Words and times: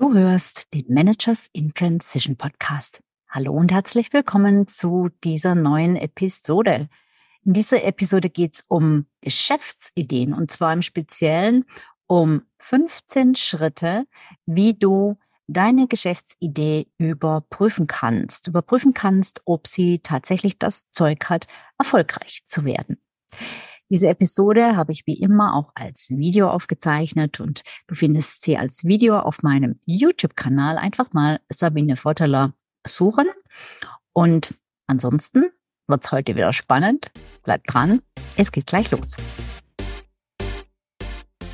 Du 0.00 0.14
hörst 0.14 0.72
den 0.72 0.86
Managers 0.88 1.50
in 1.52 1.74
Transition 1.74 2.34
Podcast. 2.34 3.02
Hallo 3.28 3.52
und 3.52 3.70
herzlich 3.70 4.14
willkommen 4.14 4.66
zu 4.66 5.10
dieser 5.22 5.54
neuen 5.54 5.94
Episode. 5.94 6.88
In 7.44 7.52
dieser 7.52 7.84
Episode 7.84 8.30
geht 8.30 8.54
es 8.54 8.64
um 8.66 9.04
Geschäftsideen 9.20 10.32
und 10.32 10.50
zwar 10.50 10.72
im 10.72 10.80
Speziellen 10.80 11.66
um 12.06 12.44
15 12.60 13.34
Schritte, 13.34 14.06
wie 14.46 14.72
du 14.72 15.18
deine 15.48 15.86
Geschäftsidee 15.86 16.86
überprüfen 16.96 17.86
kannst. 17.86 18.48
Überprüfen 18.48 18.94
kannst, 18.94 19.42
ob 19.44 19.66
sie 19.66 19.98
tatsächlich 19.98 20.58
das 20.58 20.90
Zeug 20.92 21.28
hat, 21.28 21.46
erfolgreich 21.76 22.40
zu 22.46 22.64
werden. 22.64 22.96
Diese 23.92 24.08
Episode 24.08 24.76
habe 24.76 24.92
ich 24.92 25.04
wie 25.08 25.18
immer 25.18 25.56
auch 25.56 25.72
als 25.74 26.10
Video 26.10 26.48
aufgezeichnet 26.48 27.40
und 27.40 27.62
du 27.88 27.96
findest 27.96 28.40
sie 28.42 28.56
als 28.56 28.84
Video 28.84 29.18
auf 29.18 29.42
meinem 29.42 29.80
YouTube-Kanal. 29.84 30.78
Einfach 30.78 31.12
mal 31.12 31.40
Sabine 31.48 31.96
Votteler 31.96 32.54
suchen. 32.86 33.26
Und 34.12 34.54
ansonsten 34.86 35.46
wird 35.88 36.04
es 36.04 36.12
heute 36.12 36.36
wieder 36.36 36.52
spannend. 36.52 37.10
Bleibt 37.42 37.74
dran, 37.74 38.00
es 38.36 38.52
geht 38.52 38.68
gleich 38.68 38.92
los. 38.92 39.16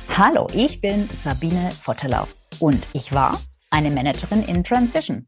Hallo, 0.09 0.47
ich 0.53 0.79
bin 0.79 1.09
Sabine 1.23 1.71
Votteler 1.71 2.27
und 2.59 2.85
ich 2.93 3.13
war 3.13 3.39
eine 3.71 3.89
Managerin 3.89 4.43
in 4.43 4.63
Transition. 4.63 5.27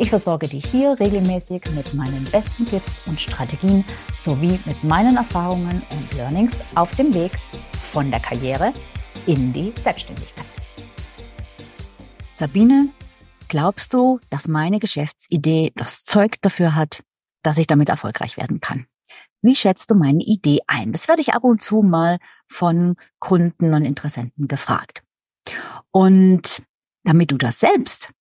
Ich 0.00 0.08
versorge 0.08 0.48
dich 0.48 0.64
hier 0.64 0.98
regelmäßig 0.98 1.62
mit 1.74 1.92
meinen 1.92 2.24
besten 2.32 2.64
Tipps 2.64 3.02
und 3.04 3.20
Strategien 3.20 3.84
sowie 4.16 4.58
mit 4.64 4.82
meinen 4.82 5.18
Erfahrungen 5.18 5.82
und 5.90 6.14
Learnings 6.14 6.56
auf 6.74 6.90
dem 6.92 7.12
Weg 7.12 7.32
von 7.92 8.10
der 8.10 8.18
Karriere 8.18 8.72
in 9.26 9.52
die 9.52 9.74
Selbstständigkeit. 9.82 10.46
Sabine, 12.32 12.88
glaubst 13.48 13.92
du, 13.92 14.20
dass 14.30 14.48
meine 14.48 14.78
Geschäftsidee 14.78 15.72
das 15.76 16.02
Zeug 16.02 16.36
dafür 16.40 16.74
hat, 16.74 17.02
dass 17.42 17.58
ich 17.58 17.66
damit 17.66 17.90
erfolgreich 17.90 18.38
werden 18.38 18.62
kann? 18.62 18.86
Wie 19.42 19.54
schätzt 19.54 19.90
du 19.90 19.94
meine 19.96 20.24
Idee 20.24 20.60
ein? 20.66 20.92
Das 20.92 21.08
werde 21.08 21.20
ich 21.20 21.34
ab 21.34 21.44
und 21.44 21.62
zu 21.62 21.82
mal 21.82 22.16
von 22.48 22.96
Kunden 23.18 23.74
und 23.74 23.84
Interessenten 23.84 24.48
gefragt. 24.48 25.02
Und 25.90 26.62
damit 27.04 27.32
du 27.32 27.36
das 27.36 27.60
selbst 27.60 28.14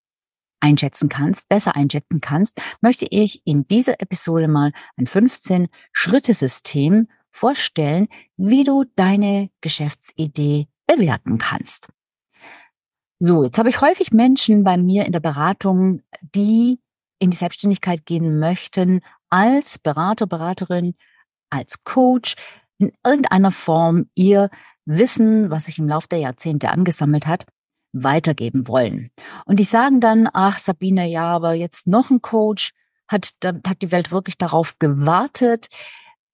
einschätzen 0.60 1.10
kannst, 1.10 1.48
besser 1.50 1.76
einschätzen 1.76 2.22
kannst, 2.22 2.62
möchte 2.82 3.08
ich 3.10 3.42
in 3.46 3.68
dieser 3.68 4.02
Episode 4.02 4.48
mal 4.48 4.72
ein 4.98 5.06
15-Schritte-System 5.06 7.08
vorstellen, 7.32 8.08
wie 8.38 8.64
du 8.64 8.86
deine 8.96 9.50
Geschäftsidee 9.62 10.68
bewerten 10.88 11.38
kannst. 11.38 11.90
So, 13.20 13.44
jetzt 13.44 13.60
habe 13.60 13.70
ich 13.70 13.82
häufig 13.82 14.12
Menschen 14.12 14.64
bei 14.64 14.78
mir 14.78 15.06
in 15.06 15.12
der 15.12 15.20
Beratung, 15.20 16.02
die 16.22 16.80
in 17.20 17.32
die 17.32 17.38
Selbstständigkeit 17.38 18.06
gehen 18.06 18.40
möchten, 18.40 19.02
als 19.30 19.78
Berater, 19.78 20.26
Beraterin, 20.26 20.96
als 21.50 21.84
Coach, 21.84 22.36
in 22.78 22.94
irgendeiner 23.06 23.52
Form 23.52 24.10
ihr 24.16 24.50
Wissen, 24.86 25.50
was 25.50 25.66
sich 25.66 25.80
im 25.80 25.90
Laufe 25.90 26.08
der 26.08 26.20
Jahrzehnte 26.20 26.70
angesammelt 26.70 27.28
hat, 27.28 27.46
weitergeben 27.92 28.68
wollen. 28.68 29.12
Und 29.46 29.60
die 29.60 29.64
sagen 29.64 30.00
dann, 30.00 30.30
ach 30.32 30.58
Sabine, 30.58 31.08
ja, 31.08 31.26
aber 31.26 31.54
jetzt 31.54 31.88
noch 31.88 32.10
ein 32.10 32.22
Coach, 32.22 32.72
hat, 33.08 33.34
hat 33.44 33.82
die 33.82 33.92
Welt 33.92 34.12
wirklich 34.12 34.38
darauf 34.38 34.78
gewartet? 34.80 35.68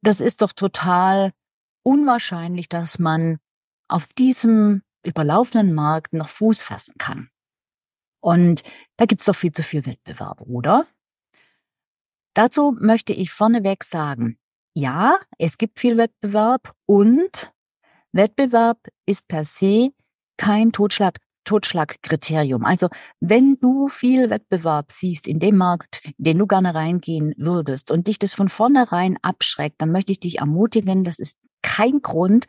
Das 0.02 0.20
ist 0.20 0.42
doch 0.42 0.52
total 0.52 1.32
unwahrscheinlich, 1.84 2.68
dass 2.68 3.00
man 3.00 3.40
auf 3.88 4.08
diesem 4.14 4.84
überlaufenden 5.04 5.74
Markt 5.74 6.14
noch 6.14 6.30
Fuß 6.30 6.62
fassen 6.62 6.96
kann. 6.98 7.30
Und 8.20 8.64
da 8.98 9.06
gibt's 9.06 9.26
doch 9.26 9.36
viel 9.36 9.52
zu 9.52 9.64
viel 9.64 9.86
Wettbewerb, 9.86 10.42
oder? 10.42 10.88
Dazu 12.34 12.76
möchte 12.80 13.14
ich 13.14 13.32
vorneweg 13.32 13.84
sagen, 13.84 14.38
ja, 14.74 15.18
es 15.38 15.58
gibt 15.58 15.80
viel 15.80 15.96
Wettbewerb 15.98 16.76
und 16.86 17.54
Wettbewerb 18.12 18.80
ist 19.06 19.28
per 19.28 19.46
se 19.46 19.92
kein 20.38 20.74
Totschlag, 20.74 21.20
Totschlagkriterium. 21.46 22.66
Also 22.66 22.90
wenn 23.20 23.58
du 23.60 23.88
viel 23.88 24.30
Wettbewerb 24.30 24.92
siehst 24.92 25.28
in 25.28 25.40
dem 25.40 25.58
Markt, 25.58 26.02
in 26.18 26.24
den 26.24 26.38
du 26.40 26.48
gerne 26.48 26.76
reingehen 26.76 27.34
würdest 27.38 27.92
und 27.92 28.08
dich 28.08 28.20
das 28.20 28.34
von 28.34 28.50
vornherein 28.50 29.18
abschreckt, 29.22 29.82
dann 29.82 29.92
möchte 29.92 30.12
ich 30.12 30.20
dich 30.20 30.40
ermutigen, 30.40 31.04
das 31.04 31.20
ist 31.20 31.38
kein 31.62 32.02
Grund, 32.02 32.46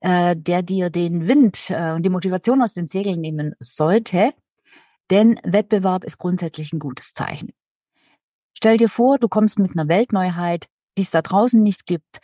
äh, 0.00 0.34
der 0.36 0.62
dir 0.62 0.90
den 0.90 1.28
Wind 1.28 1.70
äh, 1.70 1.92
und 1.92 2.02
die 2.02 2.10
Motivation 2.10 2.62
aus 2.62 2.72
den 2.72 2.86
Segeln 2.86 3.20
nehmen 3.20 3.54
sollte, 3.60 4.32
denn 5.10 5.38
Wettbewerb 5.44 6.04
ist 6.04 6.18
grundsätzlich 6.18 6.72
ein 6.72 6.80
gutes 6.80 7.12
Zeichen. 7.12 7.52
Stell 8.54 8.76
dir 8.76 8.88
vor, 8.88 9.18
du 9.18 9.28
kommst 9.28 9.58
mit 9.58 9.72
einer 9.72 9.88
Weltneuheit, 9.88 10.66
die 10.98 11.02
es 11.02 11.10
da 11.10 11.22
draußen 11.22 11.62
nicht 11.62 11.86
gibt, 11.86 12.18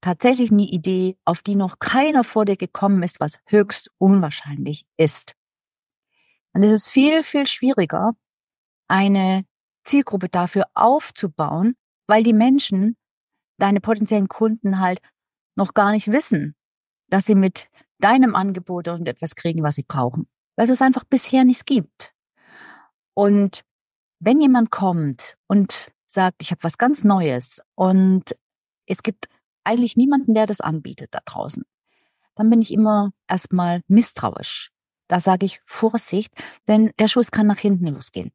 tatsächlich 0.00 0.50
eine 0.50 0.62
Idee, 0.62 1.16
auf 1.24 1.42
die 1.42 1.56
noch 1.56 1.78
keiner 1.78 2.24
vor 2.24 2.44
dir 2.44 2.56
gekommen 2.56 3.02
ist, 3.02 3.20
was 3.20 3.38
höchst 3.46 3.90
unwahrscheinlich 3.98 4.84
ist. 4.96 5.34
Und 6.52 6.62
es 6.62 6.72
ist 6.72 6.88
viel, 6.88 7.22
viel 7.22 7.46
schwieriger, 7.46 8.12
eine 8.88 9.44
Zielgruppe 9.84 10.28
dafür 10.28 10.66
aufzubauen, 10.74 11.76
weil 12.06 12.22
die 12.22 12.32
Menschen, 12.32 12.96
deine 13.58 13.80
potenziellen 13.80 14.28
Kunden 14.28 14.80
halt 14.80 15.00
noch 15.54 15.74
gar 15.74 15.92
nicht 15.92 16.10
wissen, 16.10 16.56
dass 17.08 17.26
sie 17.26 17.34
mit 17.34 17.68
deinem 17.98 18.34
Angebot 18.34 18.88
und 18.88 19.06
etwas 19.06 19.34
kriegen, 19.34 19.62
was 19.62 19.74
sie 19.74 19.84
brauchen, 19.84 20.28
weil 20.56 20.68
es 20.68 20.82
einfach 20.82 21.04
bisher 21.04 21.44
nichts 21.44 21.64
gibt. 21.64 22.14
Und 23.14 23.62
wenn 24.18 24.40
jemand 24.40 24.70
kommt 24.70 25.36
und 25.46 25.92
sagt, 26.06 26.42
ich 26.42 26.50
habe 26.50 26.62
was 26.62 26.78
ganz 26.78 27.04
Neues 27.04 27.60
und 27.74 28.36
es 28.86 29.02
gibt 29.02 29.28
eigentlich 29.64 29.96
niemanden, 29.96 30.34
der 30.34 30.46
das 30.46 30.60
anbietet 30.60 31.14
da 31.14 31.20
draußen, 31.24 31.64
dann 32.34 32.50
bin 32.50 32.60
ich 32.60 32.72
immer 32.72 33.12
erstmal 33.28 33.82
misstrauisch. 33.86 34.72
Da 35.10 35.18
sage 35.18 35.44
ich 35.44 35.60
Vorsicht, 35.64 36.32
denn 36.68 36.92
der 37.00 37.08
Schuss 37.08 37.32
kann 37.32 37.48
nach 37.48 37.58
hinten 37.58 37.88
losgehen. 37.88 38.30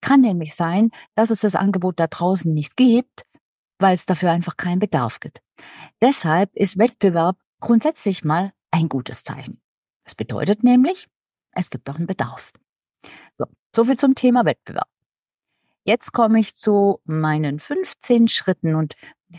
Kann 0.00 0.20
nämlich 0.20 0.54
sein, 0.54 0.92
dass 1.16 1.30
es 1.30 1.40
das 1.40 1.56
Angebot 1.56 1.98
da 1.98 2.06
draußen 2.06 2.54
nicht 2.54 2.76
gibt, 2.76 3.26
weil 3.80 3.96
es 3.96 4.06
dafür 4.06 4.30
einfach 4.30 4.56
keinen 4.56 4.78
Bedarf 4.78 5.18
gibt. 5.18 5.42
Deshalb 6.00 6.54
ist 6.54 6.78
Wettbewerb 6.78 7.36
grundsätzlich 7.58 8.22
mal 8.22 8.52
ein 8.70 8.88
gutes 8.88 9.24
Zeichen. 9.24 9.60
Das 10.04 10.14
bedeutet 10.14 10.62
nämlich, 10.62 11.08
es 11.50 11.70
gibt 11.70 11.90
auch 11.90 11.96
einen 11.96 12.06
Bedarf. 12.06 12.52
So, 13.36 13.46
so 13.74 13.84
viel 13.84 13.96
zum 13.96 14.14
Thema 14.14 14.44
Wettbewerb. 14.44 14.88
Jetzt 15.82 16.12
komme 16.12 16.38
ich 16.38 16.54
zu 16.54 17.00
meinen 17.04 17.58
15 17.58 18.28
Schritten 18.28 18.76
und 18.76 18.94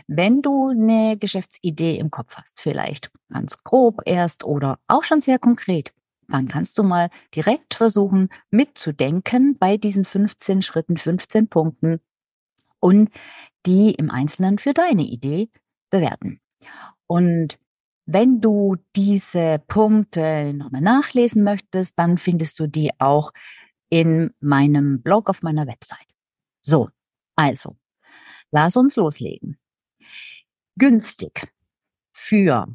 wenn 0.06 0.42
du 0.42 0.68
eine 0.68 1.16
Geschäftsidee 1.16 1.96
im 1.96 2.10
Kopf 2.10 2.36
hast, 2.36 2.60
vielleicht 2.60 3.10
ganz 3.32 3.56
grob 3.64 4.02
erst 4.04 4.44
oder 4.44 4.78
auch 4.86 5.02
schon 5.02 5.22
sehr 5.22 5.38
konkret, 5.38 5.94
dann 6.28 6.48
kannst 6.48 6.78
du 6.78 6.82
mal 6.82 7.10
direkt 7.34 7.74
versuchen 7.74 8.28
mitzudenken 8.50 9.56
bei 9.58 9.76
diesen 9.76 10.04
15 10.04 10.62
Schritten, 10.62 10.96
15 10.96 11.48
Punkten 11.48 12.00
und 12.80 13.10
die 13.66 13.94
im 13.94 14.10
Einzelnen 14.10 14.58
für 14.58 14.74
deine 14.74 15.02
Idee 15.02 15.50
bewerten. 15.90 16.40
Und 17.06 17.58
wenn 18.06 18.40
du 18.40 18.76
diese 18.94 19.62
Punkte 19.66 20.54
nochmal 20.54 20.80
nachlesen 20.80 21.42
möchtest, 21.42 21.98
dann 21.98 22.18
findest 22.18 22.58
du 22.60 22.66
die 22.66 22.90
auch 22.98 23.32
in 23.90 24.30
meinem 24.40 25.02
Blog 25.02 25.30
auf 25.30 25.42
meiner 25.42 25.66
Website. 25.66 26.06
So, 26.62 26.90
also, 27.36 27.76
lass 28.50 28.76
uns 28.76 28.96
loslegen. 28.96 29.58
Günstig 30.76 31.52
für 32.12 32.66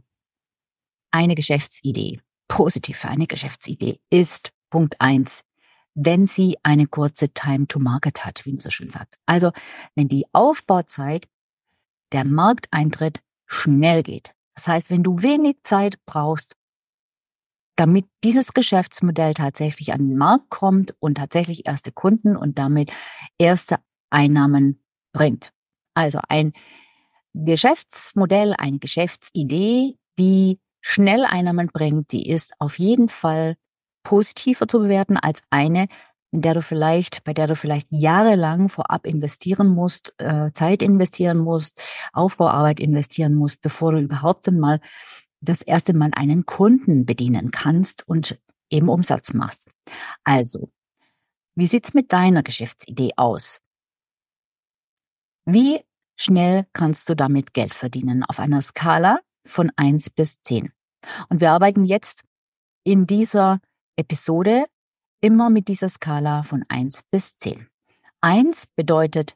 eine 1.11 1.35
Geschäftsidee 1.35 2.19
positiv 2.53 2.99
für 2.99 3.09
eine 3.09 3.25
Geschäftsidee 3.25 3.99
ist 4.11 4.51
Punkt 4.69 5.01
eins, 5.01 5.43
wenn 5.95 6.27
sie 6.27 6.55
eine 6.61 6.85
kurze 6.85 7.29
Time 7.29 7.67
to 7.67 7.79
Market 7.79 8.25
hat, 8.25 8.45
wie 8.45 8.51
man 8.51 8.59
so 8.59 8.69
schön 8.69 8.91
sagt. 8.91 9.17
Also, 9.25 9.51
wenn 9.95 10.07
die 10.07 10.27
Aufbauzeit, 10.33 11.27
der 12.11 12.25
Markteintritt 12.25 13.23
schnell 13.47 14.03
geht. 14.03 14.35
Das 14.53 14.67
heißt, 14.67 14.91
wenn 14.91 15.01
du 15.01 15.23
wenig 15.23 15.63
Zeit 15.63 15.95
brauchst, 16.05 16.55
damit 17.75 18.05
dieses 18.23 18.53
Geschäftsmodell 18.53 19.33
tatsächlich 19.33 19.91
an 19.91 20.09
den 20.09 20.17
Markt 20.17 20.51
kommt 20.51 20.93
und 20.99 21.17
tatsächlich 21.17 21.65
erste 21.65 21.91
Kunden 21.91 22.37
und 22.37 22.59
damit 22.59 22.93
erste 23.39 23.77
Einnahmen 24.11 24.79
bringt. 25.11 25.51
Also 25.95 26.19
ein 26.29 26.53
Geschäftsmodell, 27.33 28.53
eine 28.55 28.77
Geschäftsidee, 28.77 29.97
die 30.19 30.59
schnell 30.83 31.25
Einnahmen 31.25 31.67
bringt, 31.67 32.11
die 32.11 32.29
ist 32.29 32.53
auf 32.59 32.77
jeden 32.77 33.09
Fall 33.09 33.55
positiver 34.03 34.67
zu 34.67 34.79
bewerten 34.79 35.17
als 35.17 35.41
eine, 35.49 35.87
in 36.31 36.41
der 36.41 36.53
du 36.53 36.61
vielleicht, 36.61 37.23
bei 37.23 37.33
der 37.33 37.47
du 37.47 37.55
vielleicht 37.55 37.87
jahrelang 37.89 38.67
vorab 38.67 39.07
investieren 39.07 39.69
musst, 39.69 40.13
äh, 40.17 40.51
Zeit 40.53 40.83
investieren 40.83 41.37
musst, 41.37 41.81
Aufbauarbeit 42.11 42.79
investieren 42.79 43.33
musst, 43.33 43.61
bevor 43.61 43.93
du 43.93 43.99
überhaupt 43.99 44.47
einmal 44.47 44.81
das 45.39 45.61
erste 45.61 45.93
Mal 45.93 46.11
einen 46.15 46.45
Kunden 46.45 47.05
bedienen 47.05 47.51
kannst 47.51 48.07
und 48.07 48.37
eben 48.69 48.89
Umsatz 48.89 49.33
machst. 49.33 49.69
Also, 50.23 50.69
wie 51.55 51.65
sieht's 51.65 51.93
mit 51.93 52.11
deiner 52.11 52.43
Geschäftsidee 52.43 53.11
aus? 53.15 53.59
Wie 55.45 55.81
schnell 56.17 56.65
kannst 56.73 57.09
du 57.09 57.15
damit 57.15 57.53
Geld 57.53 57.73
verdienen 57.73 58.23
auf 58.23 58.39
einer 58.39 58.61
Skala 58.61 59.19
von 59.45 59.71
eins 59.75 60.09
bis 60.09 60.41
zehn? 60.41 60.71
Und 61.29 61.41
wir 61.41 61.51
arbeiten 61.51 61.85
jetzt 61.85 62.23
in 62.83 63.07
dieser 63.07 63.59
Episode 63.95 64.65
immer 65.21 65.49
mit 65.49 65.67
dieser 65.67 65.89
Skala 65.89 66.43
von 66.43 66.65
eins 66.67 67.01
bis 67.11 67.37
zehn. 67.37 67.67
Eins 68.21 68.67
bedeutet, 68.67 69.35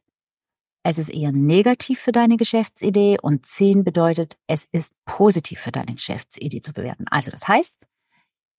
es 0.83 0.97
ist 0.97 1.09
eher 1.09 1.33
negativ 1.33 1.99
für 1.99 2.13
deine 2.13 2.37
Geschäftsidee 2.37 3.17
und 3.21 3.45
zehn 3.45 3.83
bedeutet, 3.83 4.37
es 4.47 4.65
ist 4.71 4.95
positiv 5.05 5.59
für 5.59 5.71
deine 5.71 5.95
Geschäftsidee 5.95 6.61
zu 6.61 6.71
bewerten. 6.71 7.05
Also 7.09 7.29
das 7.29 7.47
heißt, 7.47 7.77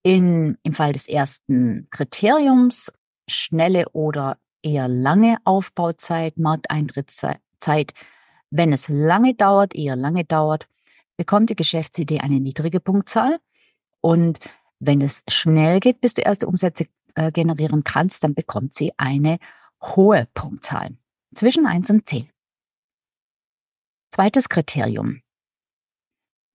in, 0.02 0.58
im 0.62 0.74
Fall 0.74 0.92
des 0.92 1.08
ersten 1.08 1.88
Kriteriums, 1.90 2.92
schnelle 3.28 3.88
oder 3.90 4.38
eher 4.62 4.88
lange 4.88 5.38
Aufbauzeit, 5.44 6.36
Markteintrittszeit, 6.36 7.94
wenn 8.50 8.72
es 8.72 8.88
lange 8.88 9.34
dauert, 9.34 9.74
eher 9.74 9.96
lange 9.96 10.24
dauert, 10.24 10.68
bekommt 11.18 11.50
die 11.50 11.56
Geschäftsidee 11.56 12.20
eine 12.20 12.40
niedrige 12.40 12.80
Punktzahl. 12.80 13.38
Und 14.00 14.38
wenn 14.78 15.02
es 15.02 15.22
schnell 15.28 15.80
geht, 15.80 16.00
bis 16.00 16.14
du 16.14 16.22
erste 16.22 16.46
Umsätze 16.46 16.86
äh, 17.14 17.30
generieren 17.32 17.84
kannst, 17.84 18.24
dann 18.24 18.34
bekommt 18.34 18.74
sie 18.74 18.92
eine 18.96 19.38
hohe 19.82 20.26
Punktzahl. 20.32 20.96
Zwischen 21.34 21.66
1 21.66 21.90
und 21.90 22.08
10. 22.08 22.30
Zweites 24.10 24.48
Kriterium. 24.48 25.20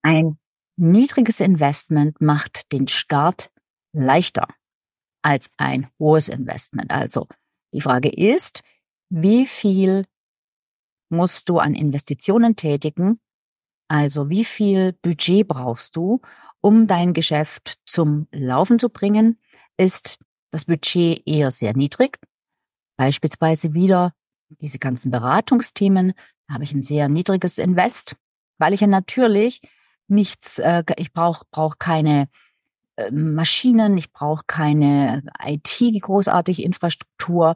Ein 0.02 0.40
niedriges 0.78 1.40
Investment 1.40 2.20
macht 2.20 2.72
den 2.72 2.88
Start 2.88 3.52
leichter 3.94 4.48
als 5.22 5.52
ein 5.58 5.90
hohes 6.00 6.30
Investment. 6.30 6.92
Also 6.92 7.28
die 7.74 7.82
Frage 7.82 8.10
ist, 8.10 8.64
wie 9.10 9.46
viel 9.46 10.06
musst 11.10 11.48
du 11.50 11.60
an 11.60 11.76
Investitionen 11.76 12.56
tätigen? 12.56 13.20
Also 13.94 14.28
wie 14.28 14.44
viel 14.44 14.94
Budget 15.04 15.48
brauchst 15.48 15.96
du, 15.96 16.20
um 16.62 16.88
dein 16.88 17.14
Geschäft 17.14 17.78
zum 17.86 18.28
Laufen 18.32 18.80
zu 18.80 18.90
bringen? 18.90 19.40
Ist 19.78 20.18
das 20.50 20.66
Budget 20.66 21.22
eher 21.28 21.52
sehr 21.52 21.78
niedrig? 21.78 22.18
Beispielsweise 22.98 23.76
wieder 23.76 24.14
diese 24.50 24.80
ganzen 24.80 25.12
Beratungsthemen, 25.12 26.14
da 26.48 26.56
habe 26.56 26.64
ich 26.64 26.74
ein 26.74 26.82
sehr 26.82 27.08
niedriges 27.08 27.60
Invest, 27.60 28.16
weil 28.58 28.74
ich 28.74 28.82
ja 28.82 28.88
natürlich 28.88 29.62
nichts, 30.08 30.58
äh, 30.58 30.82
ich 30.98 31.14
brauche 31.14 31.46
brauch 31.52 31.76
keine 31.78 32.30
äh, 32.96 33.12
Maschinen, 33.12 33.96
ich 33.96 34.12
brauche 34.12 34.44
keine 34.48 35.22
IT, 35.46 36.02
großartige 36.02 36.64
Infrastruktur, 36.64 37.56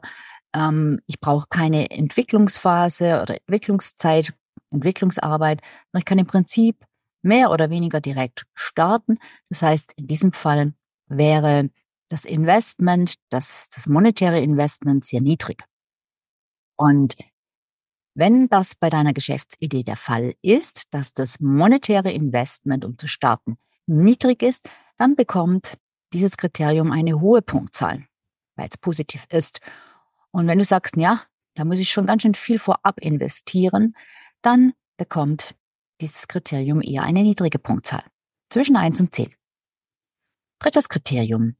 ähm, 0.54 1.00
ich 1.06 1.18
brauche 1.18 1.48
keine 1.48 1.90
Entwicklungsphase 1.90 3.22
oder 3.22 3.34
Entwicklungszeit, 3.34 4.34
Entwicklungsarbeit. 4.70 5.60
Ich 5.96 6.04
kann 6.04 6.18
im 6.18 6.26
Prinzip 6.26 6.84
mehr 7.22 7.50
oder 7.50 7.70
weniger 7.70 8.00
direkt 8.00 8.46
starten. 8.54 9.18
Das 9.48 9.62
heißt, 9.62 9.92
in 9.96 10.06
diesem 10.06 10.32
Fall 10.32 10.74
wäre 11.06 11.70
das 12.08 12.24
Investment, 12.24 13.14
das, 13.30 13.68
das 13.74 13.86
monetäre 13.86 14.40
Investment 14.40 15.04
sehr 15.04 15.20
niedrig. 15.20 15.64
Und 16.76 17.16
wenn 18.14 18.48
das 18.48 18.74
bei 18.74 18.90
deiner 18.90 19.12
Geschäftsidee 19.12 19.84
der 19.84 19.96
Fall 19.96 20.34
ist, 20.42 20.92
dass 20.92 21.12
das 21.12 21.40
monetäre 21.40 22.10
Investment, 22.10 22.84
um 22.84 22.98
zu 22.98 23.06
starten, 23.06 23.58
niedrig 23.86 24.42
ist, 24.42 24.68
dann 24.96 25.14
bekommt 25.14 25.78
dieses 26.12 26.36
Kriterium 26.36 26.90
eine 26.90 27.20
hohe 27.20 27.42
Punktzahl, 27.42 28.06
weil 28.56 28.68
es 28.70 28.78
positiv 28.78 29.24
ist. 29.30 29.60
Und 30.30 30.46
wenn 30.46 30.58
du 30.58 30.64
sagst, 30.64 30.96
ja, 30.96 31.22
da 31.54 31.64
muss 31.64 31.78
ich 31.78 31.90
schon 31.90 32.06
ganz 32.06 32.22
schön 32.22 32.34
viel 32.34 32.58
vorab 32.58 32.98
investieren, 33.00 33.94
dann 34.42 34.72
bekommt 34.96 35.54
dieses 36.00 36.28
Kriterium 36.28 36.80
eher 36.82 37.02
eine 37.02 37.22
niedrige 37.22 37.58
Punktzahl. 37.58 38.04
Zwischen 38.50 38.76
1 38.76 39.00
und 39.00 39.14
10. 39.14 39.34
Drittes 40.58 40.88
Kriterium. 40.88 41.56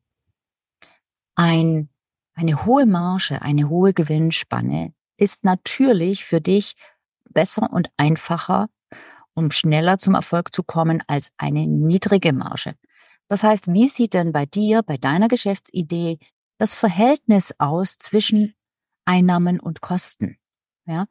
Ein, 1.34 1.88
eine 2.34 2.64
hohe 2.64 2.86
Marge, 2.86 3.42
eine 3.42 3.68
hohe 3.68 3.92
Gewinnspanne 3.92 4.94
ist 5.16 5.44
natürlich 5.44 6.24
für 6.24 6.40
dich 6.40 6.74
besser 7.30 7.70
und 7.72 7.90
einfacher, 7.96 8.68
um 9.34 9.50
schneller 9.50 9.98
zum 9.98 10.14
Erfolg 10.14 10.54
zu 10.54 10.62
kommen 10.62 11.02
als 11.06 11.30
eine 11.36 11.66
niedrige 11.66 12.32
Marge. 12.32 12.74
Das 13.28 13.42
heißt, 13.42 13.72
wie 13.72 13.88
sieht 13.88 14.14
denn 14.14 14.32
bei 14.32 14.46
dir, 14.46 14.82
bei 14.82 14.96
deiner 14.96 15.28
Geschäftsidee 15.28 16.18
das 16.58 16.74
Verhältnis 16.74 17.54
aus 17.58 17.98
zwischen 17.98 18.54
Einnahmen 19.04 19.60
und 19.60 19.80
Kosten? 19.80 20.38
Ja? 20.86 21.06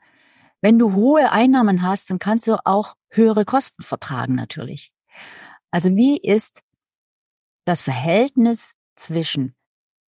Wenn 0.62 0.80
du 0.80 0.94
hohe 0.94 1.31
Einnahmen 1.31 1.81
hast, 1.81 2.09
dann 2.09 2.19
kannst 2.19 2.48
du 2.48 2.57
auch 2.65 2.95
höhere 3.09 3.45
Kosten 3.45 3.83
vertragen 3.83 4.36
natürlich. 4.36 4.92
Also 5.71 5.95
wie 5.95 6.18
ist 6.18 6.62
das 7.65 7.81
Verhältnis 7.81 8.74
zwischen 8.95 9.56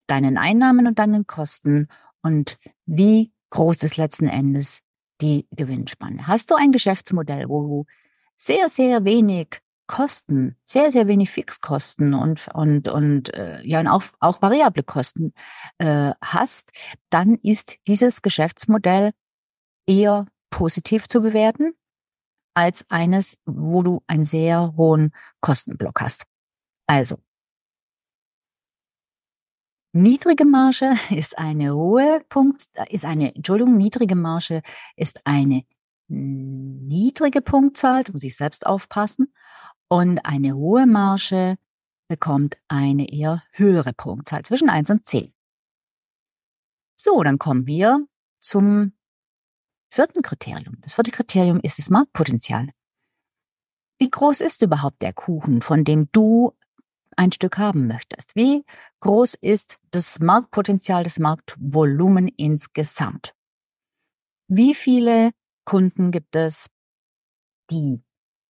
deinen 0.06 0.38
Einnahmen 0.38 0.86
und 0.86 0.98
deinen 0.98 1.26
Kosten 1.26 1.88
und 2.22 2.58
wie 2.86 3.32
groß 3.50 3.82
ist 3.82 3.96
letzten 3.96 4.26
Endes 4.26 4.80
die 5.20 5.46
Gewinnspanne? 5.50 6.26
Hast 6.26 6.50
du 6.50 6.54
ein 6.54 6.72
Geschäftsmodell, 6.72 7.48
wo 7.48 7.62
du 7.62 7.84
sehr, 8.36 8.68
sehr 8.68 9.04
wenig 9.04 9.60
Kosten, 9.86 10.56
sehr, 10.66 10.92
sehr 10.92 11.08
wenig 11.08 11.30
Fixkosten 11.30 12.14
und, 12.14 12.48
und, 12.54 12.88
und 12.88 13.34
äh, 13.34 13.62
ja, 13.64 13.80
und 13.80 13.86
auch, 13.88 14.04
auch 14.20 14.42
variable 14.42 14.82
Kosten 14.82 15.32
äh, 15.78 16.12
hast, 16.20 16.70
dann 17.10 17.36
ist 17.42 17.78
dieses 17.86 18.20
Geschäftsmodell 18.20 19.12
eher 19.86 20.26
positiv 20.50 21.08
zu 21.08 21.20
bewerten 21.20 21.74
als 22.54 22.84
eines, 22.90 23.38
wo 23.46 23.82
du 23.82 24.02
einen 24.06 24.24
sehr 24.24 24.74
hohen 24.76 25.12
Kostenblock 25.40 26.00
hast. 26.00 26.24
Also, 26.86 27.18
niedrige 29.92 30.44
Marge 30.44 30.94
ist 31.10 31.38
eine 31.38 31.74
hohe 31.74 32.20
Punkt, 32.28 32.66
ist 32.88 33.04
eine, 33.04 33.34
Entschuldigung, 33.34 33.76
niedrige 33.76 34.16
Marge 34.16 34.62
ist 34.96 35.20
eine 35.24 35.64
niedrige 36.08 37.42
Punktzahl, 37.42 38.02
muss 38.12 38.22
ich 38.24 38.36
selbst 38.36 38.66
aufpassen. 38.66 39.32
Und 39.88 40.18
eine 40.24 40.54
hohe 40.54 40.86
Marge 40.86 41.58
bekommt 42.08 42.56
eine 42.68 43.10
eher 43.10 43.42
höhere 43.52 43.92
Punktzahl 43.92 44.42
zwischen 44.42 44.70
1 44.70 44.90
und 44.90 45.06
10. 45.06 45.32
So, 46.96 47.22
dann 47.22 47.38
kommen 47.38 47.66
wir 47.66 48.06
zum 48.40 48.97
vierten 49.90 50.22
Kriterium. 50.22 50.80
Das 50.80 50.94
vierte 50.94 51.10
Kriterium 51.10 51.60
ist 51.60 51.78
das 51.78 51.90
Marktpotenzial. 51.90 52.68
Wie 53.98 54.10
groß 54.10 54.40
ist 54.40 54.62
überhaupt 54.62 55.02
der 55.02 55.12
Kuchen, 55.12 55.62
von 55.62 55.84
dem 55.84 56.08
du 56.12 56.56
ein 57.16 57.32
Stück 57.32 57.58
haben 57.58 57.88
möchtest? 57.88 58.36
Wie 58.36 58.64
groß 59.00 59.34
ist 59.34 59.78
das 59.90 60.20
Marktpotenzial, 60.20 61.02
das 61.02 61.18
Marktvolumen 61.18 62.28
insgesamt? 62.28 63.34
Wie 64.46 64.74
viele 64.74 65.32
Kunden 65.64 66.12
gibt 66.12 66.34
es, 66.36 66.70
die 67.70 68.02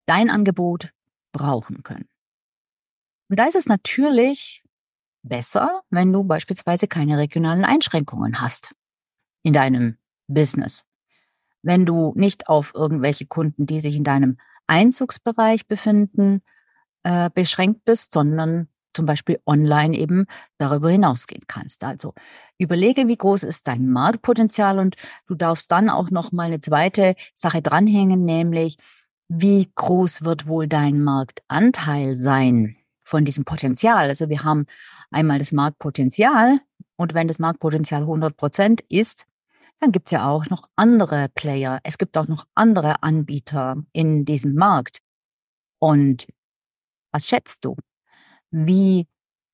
dein 0.07 0.30
Angebot 0.30 0.92
brauchen 1.33 1.83
können. 1.83 2.09
Und 3.28 3.38
da 3.38 3.47
ist 3.47 3.57
es 3.57 3.66
natürlich 3.66 4.64
besser, 5.23 5.83
wenn 5.90 6.12
du 6.12 6.25
beispielsweise 6.25 6.88
keine 6.88 7.18
regionalen 7.18 7.64
Einschränkungen 7.64 8.40
hast 8.40 8.75
in 9.42 9.52
deinem 9.52 9.99
Business. 10.28 10.85
Wenn 11.62 11.87
du 11.87 12.12
nicht 12.17 12.49
auf 12.49 12.73
irgendwelche 12.75 13.27
Kunden, 13.27 13.67
die 13.67 13.81
sich 13.81 13.97
in 13.97 14.05
deinem 14.05 14.38
Einzugsbereich 14.67 15.67
befinden, 15.67 16.43
äh, 17.03 17.31
beschränkt 17.35 17.85
bist, 17.85 18.12
sondern 18.12 18.69
zum 18.99 19.07
Beispiel 19.07 19.41
online 19.47 19.97
eben 19.97 20.27
darüber 20.57 20.91
hinausgehen 20.91 21.45
kannst. 21.47 21.85
Also 21.85 22.15
überlege, 22.59 23.07
wie 23.07 23.17
groß 23.17 23.45
ist 23.45 23.69
dein 23.69 23.88
Marktpotenzial 23.88 24.81
und 24.81 24.97
du 25.29 25.37
darfst 25.37 25.71
dann 25.71 25.88
auch 25.88 26.11
noch 26.11 26.33
mal 26.33 26.49
eine 26.49 26.61
zweite 26.61 27.15
Sache 27.33 27.62
dranhängen, 27.62 28.25
nämlich 28.25 28.77
wie 29.29 29.71
groß 29.73 30.25
wird 30.25 30.49
wohl 30.49 30.67
dein 30.67 31.00
Marktanteil 31.00 32.17
sein 32.17 32.77
von 33.05 33.25
diesem 33.25 33.45
Potenzial? 33.45 34.09
Also 34.09 34.29
wir 34.29 34.43
haben 34.43 34.67
einmal 35.12 35.38
das 35.38 35.53
Marktpotenzial 35.53 36.61
und 36.97 37.15
wenn 37.15 37.29
das 37.29 37.38
Marktpotenzial 37.38 38.00
100 38.03 38.37
Prozent 38.37 38.81
ist, 38.88 39.27
dann 39.80 39.92
gibt's 39.92 40.11
ja 40.11 40.28
auch 40.28 40.47
noch 40.47 40.68
andere 40.76 41.28
Player. 41.35 41.80
Es 41.85 41.99
gibt 41.99 42.16
auch 42.16 42.28
noch 42.28 42.47
andere 42.54 43.02
Anbieter 43.02 43.76
in 43.92 44.25
diesem 44.25 44.54
Markt. 44.54 44.99
Und 45.78 46.26
was 47.12 47.26
schätzt 47.26 47.64
du? 47.64 47.76
Wie 48.50 49.06